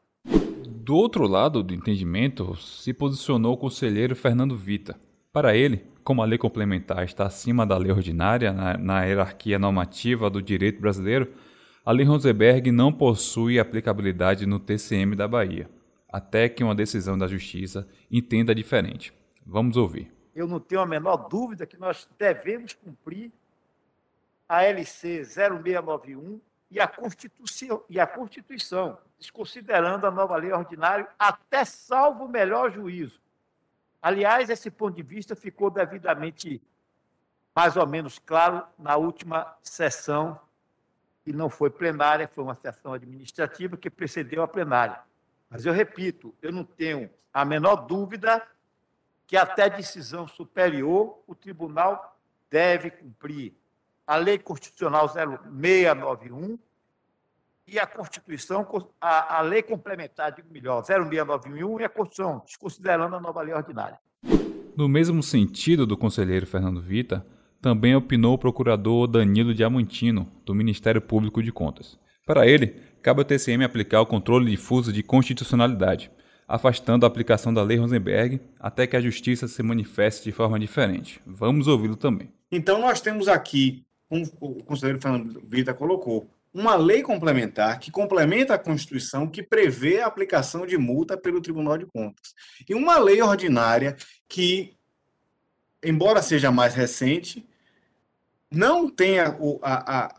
Do 0.66 0.96
outro 0.96 1.26
lado 1.26 1.64
do 1.64 1.74
entendimento, 1.74 2.56
se 2.58 2.94
posicionou 2.94 3.54
o 3.54 3.58
conselheiro 3.58 4.16
Fernando 4.16 4.56
Vita. 4.56 5.00
Para 5.32 5.56
ele, 5.56 5.93
como 6.04 6.22
a 6.22 6.26
lei 6.26 6.38
complementar 6.38 7.04
está 7.06 7.26
acima 7.26 7.66
da 7.66 7.78
lei 7.78 7.92
ordinária 7.92 8.52
na, 8.52 8.78
na 8.78 9.04
hierarquia 9.04 9.58
normativa 9.58 10.30
do 10.30 10.42
direito 10.42 10.82
brasileiro, 10.82 11.34
a 11.86 11.92
lei 11.92 12.06
Rosenberg 12.06 12.72
não 12.72 12.94
possui 12.94 13.60
aplicabilidade 13.60 14.46
no 14.46 14.60
TCM 14.60 15.16
da 15.16 15.28
Bahia, 15.28 15.70
até 16.12 16.48
que 16.48 16.64
uma 16.64 16.76
decisão 16.76 17.18
da 17.18 17.28
Justiça 17.28 17.88
entenda 18.12 18.54
diferente. 18.56 19.14
Vamos 19.46 19.76
ouvir. 19.76 20.12
Eu 20.36 20.48
não 20.48 20.60
tenho 20.60 20.82
a 20.82 20.86
menor 20.86 21.18
dúvida 21.30 21.66
que 21.66 21.78
nós 21.78 22.08
devemos 22.18 22.74
cumprir 22.74 23.32
a 24.48 24.64
LC 24.64 25.24
0691 25.26 26.40
e 26.72 26.80
a 26.80 26.88
Constituição, 26.88 27.84
e 27.90 28.00
a 28.00 28.08
Constituição 28.08 28.98
desconsiderando 29.20 30.06
a 30.06 30.12
nova 30.12 30.36
lei 30.36 30.52
ordinária, 30.52 31.08
até 31.18 31.64
salvo 31.64 32.26
o 32.26 32.30
melhor 32.30 32.72
juízo. 32.72 33.23
Aliás, 34.04 34.50
esse 34.50 34.70
ponto 34.70 34.98
de 34.98 35.02
vista 35.02 35.34
ficou 35.34 35.70
devidamente 35.72 36.62
mais 37.56 37.78
ou 37.78 37.88
menos 37.88 38.20
claro 38.20 38.68
na 38.78 38.98
última 38.98 39.56
sessão, 39.62 40.38
que 41.24 41.32
não 41.32 41.50
foi 41.50 41.70
plenária, 41.70 42.28
foi 42.28 42.44
uma 42.44 42.56
sessão 42.56 42.92
administrativa 42.92 43.78
que 43.78 43.90
precedeu 43.90 44.44
a 44.44 44.48
plenária. 44.48 45.00
Mas 45.50 45.66
eu 45.66 45.72
repito, 45.72 46.36
eu 46.42 46.52
não 46.52 46.66
tenho 46.66 47.10
a 47.34 47.46
menor 47.46 47.78
dúvida 47.78 48.46
que 49.26 49.38
até 49.38 49.70
decisão 49.70 50.28
superior 50.28 51.24
o 51.26 51.34
tribunal 51.34 52.20
deve 52.50 52.92
cumprir 52.92 53.54
a 54.06 54.18
Lei 54.18 54.38
Constitucional 54.38 55.08
0691 55.08 56.60
e 57.68 57.80
a 57.80 57.88
Constituição, 57.88 58.68
a, 59.00 59.38
a 59.38 59.42
Lei 59.42 59.62
Complementar, 59.62 60.34
digo 60.34 60.48
melhor, 60.52 60.84
0691 60.84 61.80
e 61.80 61.84
a 61.84 61.90
Constituição, 61.90 62.42
desconsiderando 62.46 63.16
a 63.16 63.20
nova 63.20 63.42
lei 63.42 63.54
ordinária. 63.54 63.98
No 64.76 64.90
mesmo 64.90 65.22
sentido 65.22 65.86
do 65.86 65.98
conselheiro 65.98 66.48
Fernando 66.48 66.82
Vita, 66.82 67.26
também 67.62 67.96
opinou 67.96 68.34
o 68.34 68.38
procurador 68.38 69.08
Danilo 69.08 69.54
Diamantino, 69.54 70.28
do 70.46 70.54
Ministério 70.54 71.02
Público 71.02 71.42
de 71.42 71.52
Contas. 71.52 71.98
Para 72.26 72.48
ele, 72.48 72.76
cabe 73.02 73.22
ao 73.22 73.26
TCM 73.26 73.64
aplicar 73.64 74.02
o 74.02 74.06
controle 74.06 74.50
difuso 74.50 74.92
de 74.92 75.04
constitucionalidade, 75.04 76.12
afastando 76.48 77.06
a 77.06 77.08
aplicação 77.08 77.54
da 77.54 77.64
Lei 77.64 77.78
Rosenberg 77.78 78.42
até 78.60 78.86
que 78.86 78.98
a 78.98 79.02
Justiça 79.02 79.48
se 79.48 79.64
manifeste 79.64 80.24
de 80.24 80.32
forma 80.32 80.60
diferente. 80.60 81.22
Vamos 81.26 81.68
ouvi-lo 81.68 81.96
também. 81.96 82.30
Então, 82.52 82.80
nós 82.80 83.00
temos 83.00 83.28
aqui 83.28 83.86
como 84.10 84.26
o 84.40 84.64
conselheiro 84.64 85.02
Fernando 85.02 85.42
Vita 85.44 85.74
colocou, 85.74 86.30
uma 86.54 86.76
lei 86.76 87.02
complementar 87.02 87.80
que 87.80 87.90
complementa 87.90 88.54
a 88.54 88.60
Constituição 88.60 89.28
que 89.28 89.42
prevê 89.42 90.00
a 90.00 90.06
aplicação 90.06 90.66
de 90.68 90.78
multa 90.78 91.18
pelo 91.18 91.42
Tribunal 91.42 91.78
de 91.78 91.86
Contas. 91.88 92.36
E 92.70 92.76
uma 92.76 92.98
lei 93.00 93.22
ordinária 93.22 93.96
que, 94.28 94.78
embora 95.84 96.22
seja 96.22 96.52
mais 96.52 96.76
recente, 96.76 97.48
não 98.52 98.88
tenha 98.88 99.36
o, 99.40 99.60
a, 99.64 100.06
a, 100.06 100.16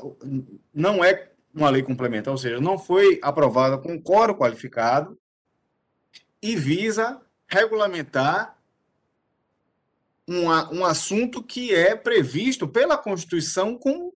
não 0.74 1.04
é 1.04 1.30
uma 1.54 1.70
lei 1.70 1.84
complementar, 1.84 2.32
ou 2.32 2.38
seja, 2.38 2.60
não 2.60 2.76
foi 2.76 3.20
aprovada 3.22 3.78
com 3.78 4.00
coro 4.02 4.34
qualificado 4.36 5.16
e 6.42 6.56
visa 6.56 7.20
regulamentar 7.46 8.58
uma, 10.26 10.72
um 10.72 10.84
assunto 10.84 11.42
que 11.42 11.72
é 11.72 11.94
previsto 11.94 12.66
pela 12.66 12.98
Constituição 12.98 13.78
com 13.78 14.12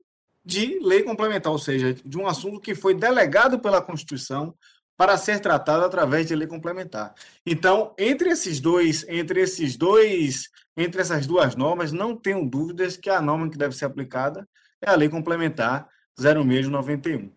de 0.49 0.79
lei 0.83 1.03
complementar, 1.03 1.53
ou 1.53 1.59
seja, 1.59 1.93
de 1.93 2.17
um 2.17 2.27
assunto 2.27 2.59
que 2.59 2.75
foi 2.75 2.95
delegado 2.95 3.59
pela 3.59 3.83
Constituição 3.83 4.55
para 4.97 5.15
ser 5.19 5.41
tratado 5.41 5.85
através 5.85 6.27
de 6.27 6.35
lei 6.35 6.49
complementar. 6.49 7.15
Então, 7.45 7.93
entre 7.99 8.31
esses 8.31 8.59
dois, 8.59 9.05
entre 9.11 9.43
esses 9.43 9.77
dois, 9.77 10.49
entre 10.75 11.03
essas 11.03 11.27
duas 11.27 11.55
normas, 11.55 11.93
não 11.93 12.17
tenho 12.17 12.49
dúvidas 12.49 12.97
que 12.97 13.11
a 13.11 13.21
norma 13.21 13.51
que 13.51 13.59
deve 13.59 13.77
ser 13.77 13.85
aplicada 13.85 14.49
é 14.81 14.89
a 14.89 14.97
lei 14.97 15.11
complementar 15.11 15.87
0691. 16.19 17.31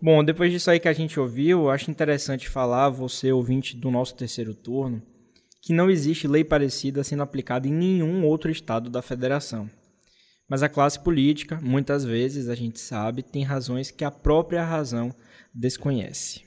Bom, 0.00 0.24
depois 0.24 0.50
disso 0.50 0.70
aí 0.70 0.80
que 0.80 0.88
a 0.88 0.94
gente 0.94 1.20
ouviu, 1.20 1.68
acho 1.68 1.90
interessante 1.90 2.48
falar, 2.48 2.88
você 2.88 3.30
ouvinte 3.30 3.76
do 3.76 3.90
nosso 3.90 4.16
terceiro 4.16 4.54
turno, 4.54 5.02
que 5.60 5.74
não 5.74 5.90
existe 5.90 6.26
lei 6.26 6.42
parecida 6.42 7.04
sendo 7.04 7.22
aplicada 7.22 7.68
em 7.68 7.72
nenhum 7.72 8.24
outro 8.24 8.50
estado 8.50 8.88
da 8.88 9.02
federação. 9.02 9.68
Mas 10.50 10.64
a 10.64 10.68
classe 10.68 10.98
política, 10.98 11.60
muitas 11.62 12.04
vezes, 12.04 12.48
a 12.48 12.56
gente 12.56 12.80
sabe, 12.80 13.22
tem 13.22 13.44
razões 13.44 13.92
que 13.92 14.04
a 14.04 14.10
própria 14.10 14.64
razão 14.64 15.14
desconhece. 15.54 16.42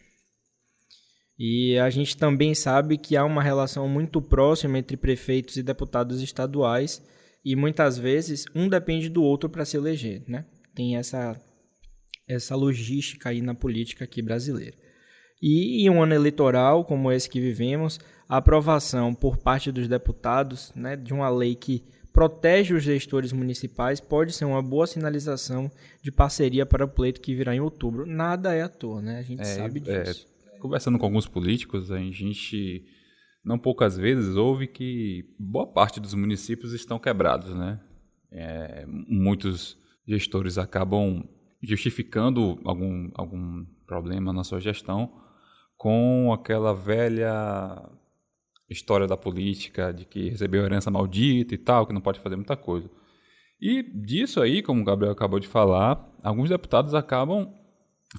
E 1.40 1.80
a 1.80 1.90
gente 1.90 2.18
também 2.18 2.54
sabe 2.54 2.98
que 2.98 3.16
há 3.16 3.24
uma 3.24 3.42
relação 3.42 3.88
muito 3.88 4.22
próxima 4.22 4.78
entre 4.78 4.98
prefeitos 4.98 5.56
e 5.56 5.64
deputados 5.64 6.22
estaduais 6.22 7.02
e 7.46 7.56
muitas 7.56 7.98
vezes 7.98 8.46
um 8.54 8.68
depende 8.68 9.08
do 9.08 9.24
outro 9.24 9.50
para 9.50 9.66
se 9.66 9.78
eleger, 9.78 10.22
né? 10.28 10.46
Tem 10.76 10.98
essa 10.98 11.40
essa 12.28 12.56
logística 12.56 13.30
aí 13.30 13.42
na 13.42 13.54
política 13.54 14.06
aqui 14.06 14.22
brasileira. 14.22 14.78
E 15.42 15.86
em 15.86 15.90
um 15.90 16.02
ano 16.02 16.14
eleitoral 16.14 16.86
como 16.86 17.12
esse 17.12 17.30
que 17.30 17.42
vivemos, 17.42 18.00
a 18.30 18.38
aprovação 18.38 19.14
por 19.14 19.38
parte 19.38 19.72
dos 19.72 19.88
deputados 19.88 20.72
né, 20.76 20.96
de 20.96 21.14
uma 21.14 21.30
lei 21.30 21.56
que 21.56 21.84
protege 22.14 22.76
os 22.76 22.84
gestores 22.84 23.34
municipais 23.34 24.00
pode 24.00 24.32
ser 24.32 24.46
uma 24.46 24.62
boa 24.62 24.86
sinalização 24.86 25.70
de 26.02 26.12
parceria 26.12 26.66
para 26.66 26.86
o 26.86 26.88
pleito 26.88 27.20
que 27.20 27.34
virá 27.34 27.56
em 27.56 27.60
outubro. 27.60 28.06
Nada 28.06 28.54
é 28.54 28.62
à 28.62 28.70
toa, 28.70 29.02
né? 29.02 29.18
A 29.18 29.24
gente 29.24 29.42
é, 29.42 29.46
sabe 29.46 29.82
é, 29.88 30.04
disso. 30.04 30.28
É, 30.54 30.60
conversando 30.60 31.00
com 31.00 31.06
alguns 31.06 31.28
políticos, 31.28 31.92
a 31.92 31.98
gente 31.98 32.86
não 33.44 33.58
poucas 33.58 33.98
vezes 33.98 34.36
ouve 34.36 34.68
que 34.68 35.26
boa 35.40 35.66
parte 35.66 36.00
dos 36.00 36.14
municípios 36.14 36.72
estão 36.72 37.00
quebrados, 37.00 37.54
né? 37.56 37.82
É, 38.32 38.86
muitos 38.88 39.78
gestores 40.08 40.58
acabam 40.58 41.28
justificando 41.62 42.60
algum, 42.64 43.10
algum 43.16 43.66
problema 43.88 44.32
na 44.32 44.44
sua 44.44 44.60
gestão 44.60 45.22
com 45.78 46.32
aquela 46.32 46.74
velha 46.74 47.34
história 48.74 49.08
da 49.08 49.16
política, 49.16 49.94
de 49.94 50.06
que 50.06 50.30
recebeu 50.30 50.64
herança 50.64 50.92
maldita 50.92 51.54
e 51.54 51.58
tal, 51.58 51.88
que 51.88 51.94
não 51.94 52.02
pode 52.02 52.20
fazer 52.20 52.36
muita 52.36 52.58
coisa. 52.58 52.90
E 53.62 53.82
disso 53.82 54.42
aí, 54.42 54.62
como 54.62 54.82
o 54.82 54.84
Gabriel 54.84 55.14
acabou 55.14 55.40
de 55.40 55.48
falar, 55.48 56.12
alguns 56.22 56.50
deputados 56.50 56.94
acabam 56.94 57.54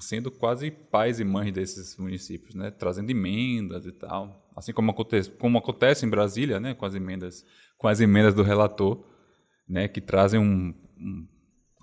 sendo 0.01 0.31
quase 0.31 0.71
pais 0.71 1.19
e 1.19 1.23
mães 1.23 1.53
desses 1.53 1.95
municípios, 1.97 2.55
né? 2.55 2.71
trazendo 2.71 3.09
emendas 3.11 3.85
e 3.85 3.91
tal. 3.91 4.49
Assim 4.55 4.73
como 4.73 4.91
acontece, 4.91 5.29
como 5.29 5.57
acontece 5.57 6.05
em 6.05 6.09
Brasília, 6.09 6.59
né? 6.59 6.73
com 6.73 6.85
as 6.85 6.95
emendas, 6.95 7.45
com 7.77 7.87
as 7.87 8.01
emendas 8.01 8.33
do 8.33 8.43
relator, 8.43 9.05
né? 9.67 9.87
que 9.87 10.01
trazem 10.01 10.39
um, 10.39 10.73
um, 10.97 11.27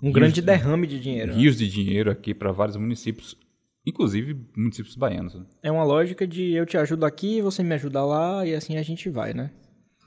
um 0.03 0.11
grande 0.11 0.41
derrame 0.41 0.85
de 0.85 0.99
dinheiro. 0.99 1.31
Né? 1.31 1.39
Rios 1.39 1.57
de 1.57 1.67
dinheiro 1.67 2.11
aqui 2.11 2.33
para 2.33 2.51
vários 2.51 2.75
municípios 2.75 3.37
inclusive 3.85 4.39
municípios 4.55 4.95
baianos. 4.95 5.35
Né? 5.35 5.45
É 5.61 5.71
uma 5.71 5.83
lógica 5.83 6.25
de 6.25 6.51
eu 6.51 6.65
te 6.65 6.77
ajudo 6.77 7.05
aqui, 7.05 7.41
você 7.41 7.63
me 7.63 7.75
ajuda 7.75 8.03
lá 8.03 8.45
e 8.45 8.55
assim 8.55 8.77
a 8.77 8.83
gente 8.83 9.09
vai, 9.09 9.33
né? 9.33 9.51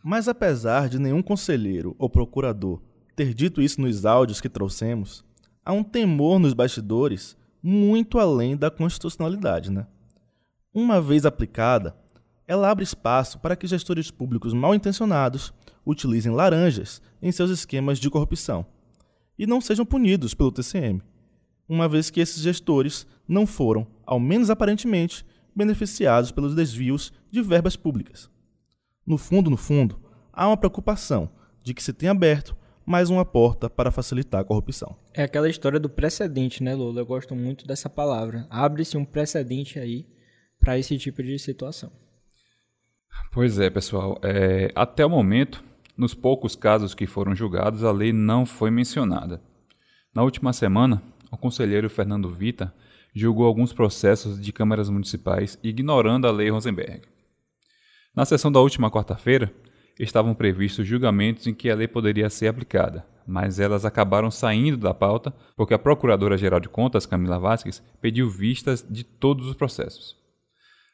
Mas 0.02 0.28
apesar 0.28 0.88
de 0.88 0.98
nenhum 0.98 1.22
conselheiro 1.22 1.94
ou 1.98 2.08
procurador 2.08 2.80
ter 3.14 3.34
dito 3.34 3.60
isso 3.60 3.80
nos 3.80 4.04
áudios 4.06 4.40
que 4.40 4.48
trouxemos, 4.48 5.24
há 5.64 5.72
um 5.72 5.82
temor 5.82 6.38
nos 6.38 6.54
bastidores 6.54 7.36
muito 7.62 8.18
além 8.18 8.56
da 8.56 8.70
constitucionalidade, 8.70 9.72
né? 9.72 9.86
Uma 10.72 11.00
vez 11.00 11.26
aplicada, 11.26 11.96
ela 12.46 12.70
abre 12.70 12.84
espaço 12.84 13.38
para 13.40 13.56
que 13.56 13.66
gestores 13.66 14.10
públicos 14.10 14.52
mal 14.52 14.74
intencionados 14.74 15.52
utilizem 15.84 16.32
laranjas 16.32 17.02
em 17.20 17.32
seus 17.32 17.50
esquemas 17.50 17.98
de 17.98 18.10
corrupção 18.10 18.66
e 19.38 19.46
não 19.46 19.60
sejam 19.60 19.84
punidos 19.84 20.34
pelo 20.34 20.52
TCM, 20.52 21.02
uma 21.68 21.88
vez 21.88 22.10
que 22.10 22.20
esses 22.20 22.42
gestores 22.42 23.06
não 23.28 23.46
foram, 23.46 23.86
ao 24.04 24.20
menos 24.20 24.50
aparentemente, 24.50 25.24
beneficiados 25.54 26.30
pelos 26.30 26.54
desvios 26.54 27.12
de 27.30 27.42
verbas 27.42 27.76
públicas. 27.76 28.30
No 29.06 29.16
fundo, 29.16 29.50
no 29.50 29.56
fundo, 29.56 30.00
há 30.32 30.46
uma 30.46 30.56
preocupação 30.56 31.30
de 31.62 31.72
que 31.72 31.82
se 31.82 31.92
tenha 31.92 32.12
aberto 32.12 32.56
mais 32.84 33.10
uma 33.10 33.24
porta 33.24 33.68
para 33.68 33.90
facilitar 33.90 34.40
a 34.40 34.44
corrupção. 34.44 34.96
É 35.12 35.24
aquela 35.24 35.48
história 35.48 35.80
do 35.80 35.88
precedente, 35.88 36.62
né, 36.62 36.74
Lula? 36.74 37.00
Eu 37.00 37.06
gosto 37.06 37.34
muito 37.34 37.66
dessa 37.66 37.90
palavra. 37.90 38.46
Abre-se 38.48 38.96
um 38.96 39.04
precedente 39.04 39.78
aí 39.78 40.06
para 40.60 40.78
esse 40.78 40.96
tipo 40.96 41.22
de 41.22 41.36
situação. 41.38 41.90
Pois 43.32 43.58
é, 43.58 43.68
pessoal. 43.70 44.18
É, 44.22 44.70
até 44.74 45.04
o 45.04 45.10
momento, 45.10 45.64
nos 45.96 46.14
poucos 46.14 46.54
casos 46.54 46.94
que 46.94 47.06
foram 47.06 47.34
julgados, 47.34 47.82
a 47.82 47.90
lei 47.90 48.12
não 48.12 48.46
foi 48.46 48.70
mencionada. 48.70 49.42
Na 50.14 50.22
última 50.22 50.52
semana, 50.52 51.02
o 51.36 51.38
conselheiro 51.38 51.90
Fernando 51.90 52.30
Vita 52.30 52.72
julgou 53.14 53.46
alguns 53.46 53.70
processos 53.70 54.40
de 54.40 54.52
câmaras 54.52 54.88
municipais 54.88 55.58
ignorando 55.62 56.26
a 56.26 56.32
lei 56.32 56.48
Rosenberg. 56.48 57.02
Na 58.14 58.24
sessão 58.24 58.50
da 58.50 58.58
última 58.58 58.90
quarta-feira, 58.90 59.52
estavam 60.00 60.34
previstos 60.34 60.86
julgamentos 60.86 61.46
em 61.46 61.52
que 61.52 61.68
a 61.68 61.74
lei 61.74 61.86
poderia 61.86 62.30
ser 62.30 62.48
aplicada, 62.48 63.06
mas 63.26 63.60
elas 63.60 63.84
acabaram 63.84 64.30
saindo 64.30 64.78
da 64.78 64.94
pauta 64.94 65.30
porque 65.54 65.74
a 65.74 65.78
Procuradora-Geral 65.78 66.58
de 66.58 66.70
Contas, 66.70 67.04
Camila 67.04 67.38
Vasques, 67.38 67.82
pediu 68.00 68.30
vistas 68.30 68.84
de 68.88 69.04
todos 69.04 69.46
os 69.46 69.54
processos. 69.54 70.16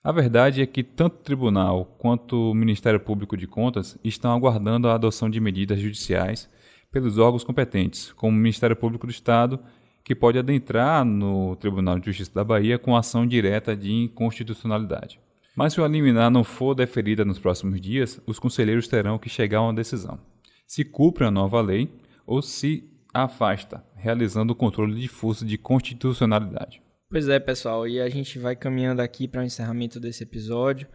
A 0.02 0.11
verdade 0.11 0.61
é 0.61 0.66
que 0.66 0.83
tanto 0.83 1.14
o 1.14 1.22
Tribunal 1.22 1.85
quanto 1.98 2.50
o 2.50 2.55
Ministério 2.55 2.98
Público 2.98 3.37
de 3.37 3.46
Contas 3.46 3.96
estão 4.02 4.33
aguardando 4.33 4.88
a 4.88 4.94
adoção 4.94 5.31
de 5.31 5.38
medidas 5.38 5.78
judiciais 5.78 6.50
pelos 6.90 7.16
órgãos 7.16 7.44
competentes, 7.44 8.12
como 8.12 8.37
o 8.37 8.40
Ministério 8.40 8.76
Público 8.76 9.07
do 9.07 9.12
Estado, 9.12 9.61
que 10.05 10.15
pode 10.15 10.38
adentrar 10.38 11.05
no 11.05 11.57
Tribunal 11.57 11.99
de 11.99 12.07
Justiça 12.07 12.33
da 12.35 12.45
Bahia 12.45 12.79
com 12.79 12.97
ação 12.97 13.27
direta 13.27 13.77
de 13.77 13.93
inconstitucionalidade. 13.93 15.21
Mas 15.55 15.75
se 15.75 15.81
o 15.81 15.87
liminar 15.87 16.31
não 16.31 16.43
for 16.43 16.75
deferida 16.75 17.25
nos 17.25 17.38
próximos 17.38 17.81
dias, 17.81 18.21
os 18.27 18.38
conselheiros 18.38 18.88
terão 18.88 19.19
que 19.19 19.29
chegar 19.29 19.59
a 19.59 19.62
uma 19.62 19.75
decisão. 19.75 20.19
Se 20.67 20.85
cumpre 20.85 21.25
a 21.25 21.31
nova 21.31 21.61
lei 21.61 21.93
ou 22.27 22.41
se 22.41 22.88
afasta, 23.12 23.85
realizando 23.95 24.53
o 24.53 24.57
controle 24.57 24.99
difuso 24.99 25.45
de 25.45 25.59
constitucionalidade. 25.59 26.81
Pois 27.11 27.29
é, 27.29 27.38
pessoal, 27.38 27.87
e 27.87 28.01
a 28.01 28.09
gente 28.09 28.38
vai 28.38 28.57
caminhando 28.57 29.03
aqui 29.03 29.29
para 29.29 29.43
o 29.43 29.45
encerramento 29.45 30.01
desse 30.01 30.23
episódio. 30.23 30.88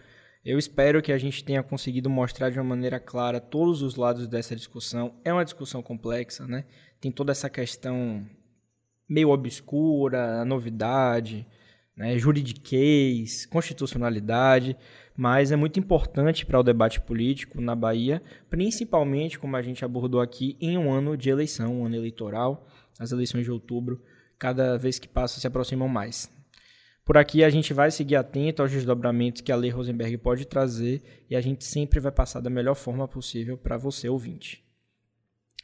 Eu 0.44 0.58
espero 0.58 1.02
que 1.02 1.12
a 1.12 1.18
gente 1.18 1.44
tenha 1.44 1.62
conseguido 1.62 2.10
mostrar 2.10 2.50
de 2.50 2.58
uma 2.58 2.66
maneira 2.66 3.00
clara 3.00 3.40
todos 3.40 3.84
os 3.84 3.96
lados 3.96 4.28
dessa 4.28 4.56
discussão. 4.56 5.14
É 5.24 5.32
uma 5.32 5.44
discussão 5.44 5.84
complexa, 5.84 6.48
né? 6.48 6.66
Tem 7.00 7.12
toda 7.12 7.32
essa 7.32 7.50
questão 7.50 8.26
meio 9.08 9.30
obscura, 9.30 10.42
a 10.42 10.46
novidade, 10.46 11.48
né, 11.96 12.18
juridiquês, 12.18 13.46
constitucionalidade, 13.48 14.78
mas 15.16 15.52
é 15.52 15.56
muito 15.56 15.80
importante 15.80 16.46
para 16.46 16.60
o 16.60 16.64
debate 16.64 17.02
político 17.02 17.60
na 17.60 17.76
Bahia, 17.76 18.22
principalmente, 18.50 19.40
como 19.40 19.56
a 19.56 19.62
gente 19.64 19.84
abordou 19.84 20.22
aqui, 20.22 20.56
em 20.62 20.78
um 20.78 20.92
ano 20.92 21.18
de 21.18 21.30
eleição, 21.30 21.82
um 21.82 21.86
ano 21.86 21.96
eleitoral. 21.96 22.68
As 23.00 23.12
eleições 23.12 23.44
de 23.44 23.52
outubro, 23.52 24.00
cada 24.38 24.78
vez 24.78 25.00
que 25.00 25.08
passa, 25.08 25.40
se 25.40 25.48
aproximam 25.48 25.88
mais. 25.88 26.30
Por 27.04 27.18
aqui 27.18 27.44
a 27.44 27.50
gente 27.50 27.74
vai 27.74 27.90
seguir 27.90 28.18
atento 28.18 28.62
aos 28.62 28.70
desdobramentos 28.70 29.42
que 29.42 29.52
a 29.52 29.56
Lei 29.56 29.72
Rosenberg 29.72 30.18
pode 30.18 30.46
trazer 30.46 31.02
e 31.30 31.36
a 31.36 31.42
gente 31.42 31.64
sempre 31.64 32.00
vai 32.00 32.12
passar 32.12 32.42
da 32.42 32.50
melhor 32.50 32.76
forma 32.76 33.08
possível 33.08 33.58
para 33.58 33.78
você, 33.78 34.10
ouvinte. 34.10 34.67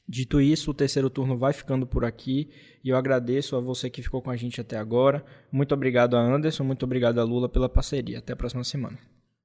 Dito 0.07 0.41
isso, 0.41 0.71
o 0.71 0.73
terceiro 0.73 1.09
turno 1.09 1.37
vai 1.37 1.53
ficando 1.53 1.87
por 1.87 2.03
aqui 2.03 2.49
e 2.83 2.89
eu 2.89 2.97
agradeço 2.97 3.55
a 3.55 3.59
você 3.59 3.89
que 3.89 4.01
ficou 4.01 4.21
com 4.21 4.29
a 4.29 4.35
gente 4.35 4.59
até 4.59 4.77
agora. 4.77 5.23
Muito 5.51 5.73
obrigado 5.73 6.17
a 6.17 6.21
Anderson, 6.21 6.63
muito 6.63 6.83
obrigado 6.83 7.19
a 7.19 7.23
Lula 7.23 7.47
pela 7.47 7.69
parceria. 7.69 8.19
Até 8.19 8.33
a 8.33 8.35
próxima 8.35 8.63
semana. 8.63 8.97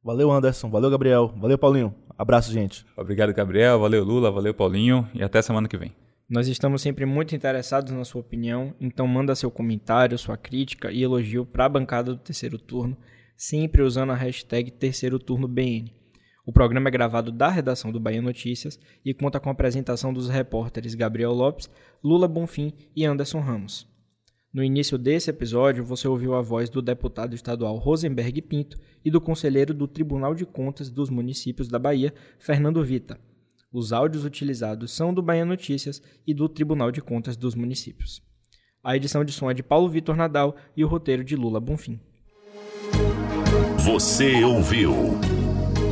Valeu, 0.02 0.30
Anderson. 0.30 0.70
Valeu, 0.70 0.90
Gabriel. 0.90 1.34
Valeu, 1.38 1.58
Paulinho. 1.58 1.94
Abraço, 2.16 2.52
gente. 2.52 2.84
Obrigado, 2.96 3.32
Gabriel. 3.32 3.78
Valeu, 3.78 4.04
Lula. 4.04 4.30
Valeu, 4.30 4.54
Paulinho. 4.54 5.08
E 5.14 5.22
até 5.22 5.40
semana 5.42 5.68
que 5.68 5.76
vem. 5.76 5.94
Nós 6.28 6.46
estamos 6.46 6.82
sempre 6.82 7.06
muito 7.06 7.34
interessados 7.34 7.90
na 7.92 8.04
sua 8.04 8.20
opinião, 8.20 8.74
então 8.78 9.06
manda 9.06 9.34
seu 9.34 9.50
comentário, 9.50 10.18
sua 10.18 10.36
crítica 10.36 10.92
e 10.92 11.02
elogio 11.02 11.46
para 11.46 11.64
a 11.64 11.68
bancada 11.70 12.12
do 12.12 12.20
terceiro 12.20 12.58
turno, 12.58 12.94
sempre 13.34 13.80
usando 13.80 14.12
a 14.12 14.14
hashtag 14.14 14.70
terceiro 14.70 15.18
turno 15.18 15.48
BN. 15.48 15.90
O 16.48 16.52
programa 16.52 16.88
é 16.88 16.90
gravado 16.90 17.30
da 17.30 17.50
redação 17.50 17.92
do 17.92 18.00
Bahia 18.00 18.22
Notícias 18.22 18.80
e 19.04 19.12
conta 19.12 19.38
com 19.38 19.50
a 19.50 19.52
apresentação 19.52 20.14
dos 20.14 20.30
repórteres 20.30 20.94
Gabriel 20.94 21.34
Lopes, 21.34 21.68
Lula 22.02 22.26
Bonfim 22.26 22.72
e 22.96 23.04
Anderson 23.04 23.40
Ramos. 23.40 23.86
No 24.50 24.64
início 24.64 24.96
desse 24.96 25.28
episódio, 25.28 25.84
você 25.84 26.08
ouviu 26.08 26.34
a 26.34 26.40
voz 26.40 26.70
do 26.70 26.80
deputado 26.80 27.34
estadual 27.34 27.76
Rosenberg 27.76 28.40
Pinto 28.40 28.78
e 29.04 29.10
do 29.10 29.20
conselheiro 29.20 29.74
do 29.74 29.86
Tribunal 29.86 30.34
de 30.34 30.46
Contas 30.46 30.88
dos 30.88 31.10
Municípios 31.10 31.68
da 31.68 31.78
Bahia, 31.78 32.14
Fernando 32.38 32.82
Vita. 32.82 33.20
Os 33.70 33.92
áudios 33.92 34.24
utilizados 34.24 34.90
são 34.90 35.12
do 35.12 35.20
Bahia 35.20 35.44
Notícias 35.44 36.00
e 36.26 36.32
do 36.32 36.48
Tribunal 36.48 36.90
de 36.90 37.02
Contas 37.02 37.36
dos 37.36 37.54
Municípios. 37.54 38.22
A 38.82 38.96
edição 38.96 39.22
de 39.22 39.32
som 39.32 39.50
é 39.50 39.54
de 39.54 39.62
Paulo 39.62 39.90
Vitor 39.90 40.16
Nadal 40.16 40.56
e 40.74 40.82
o 40.82 40.88
roteiro 40.88 41.22
de 41.22 41.36
Lula 41.36 41.60
Bonfim. 41.60 42.00
Você 43.84 44.42
ouviu 44.42 45.20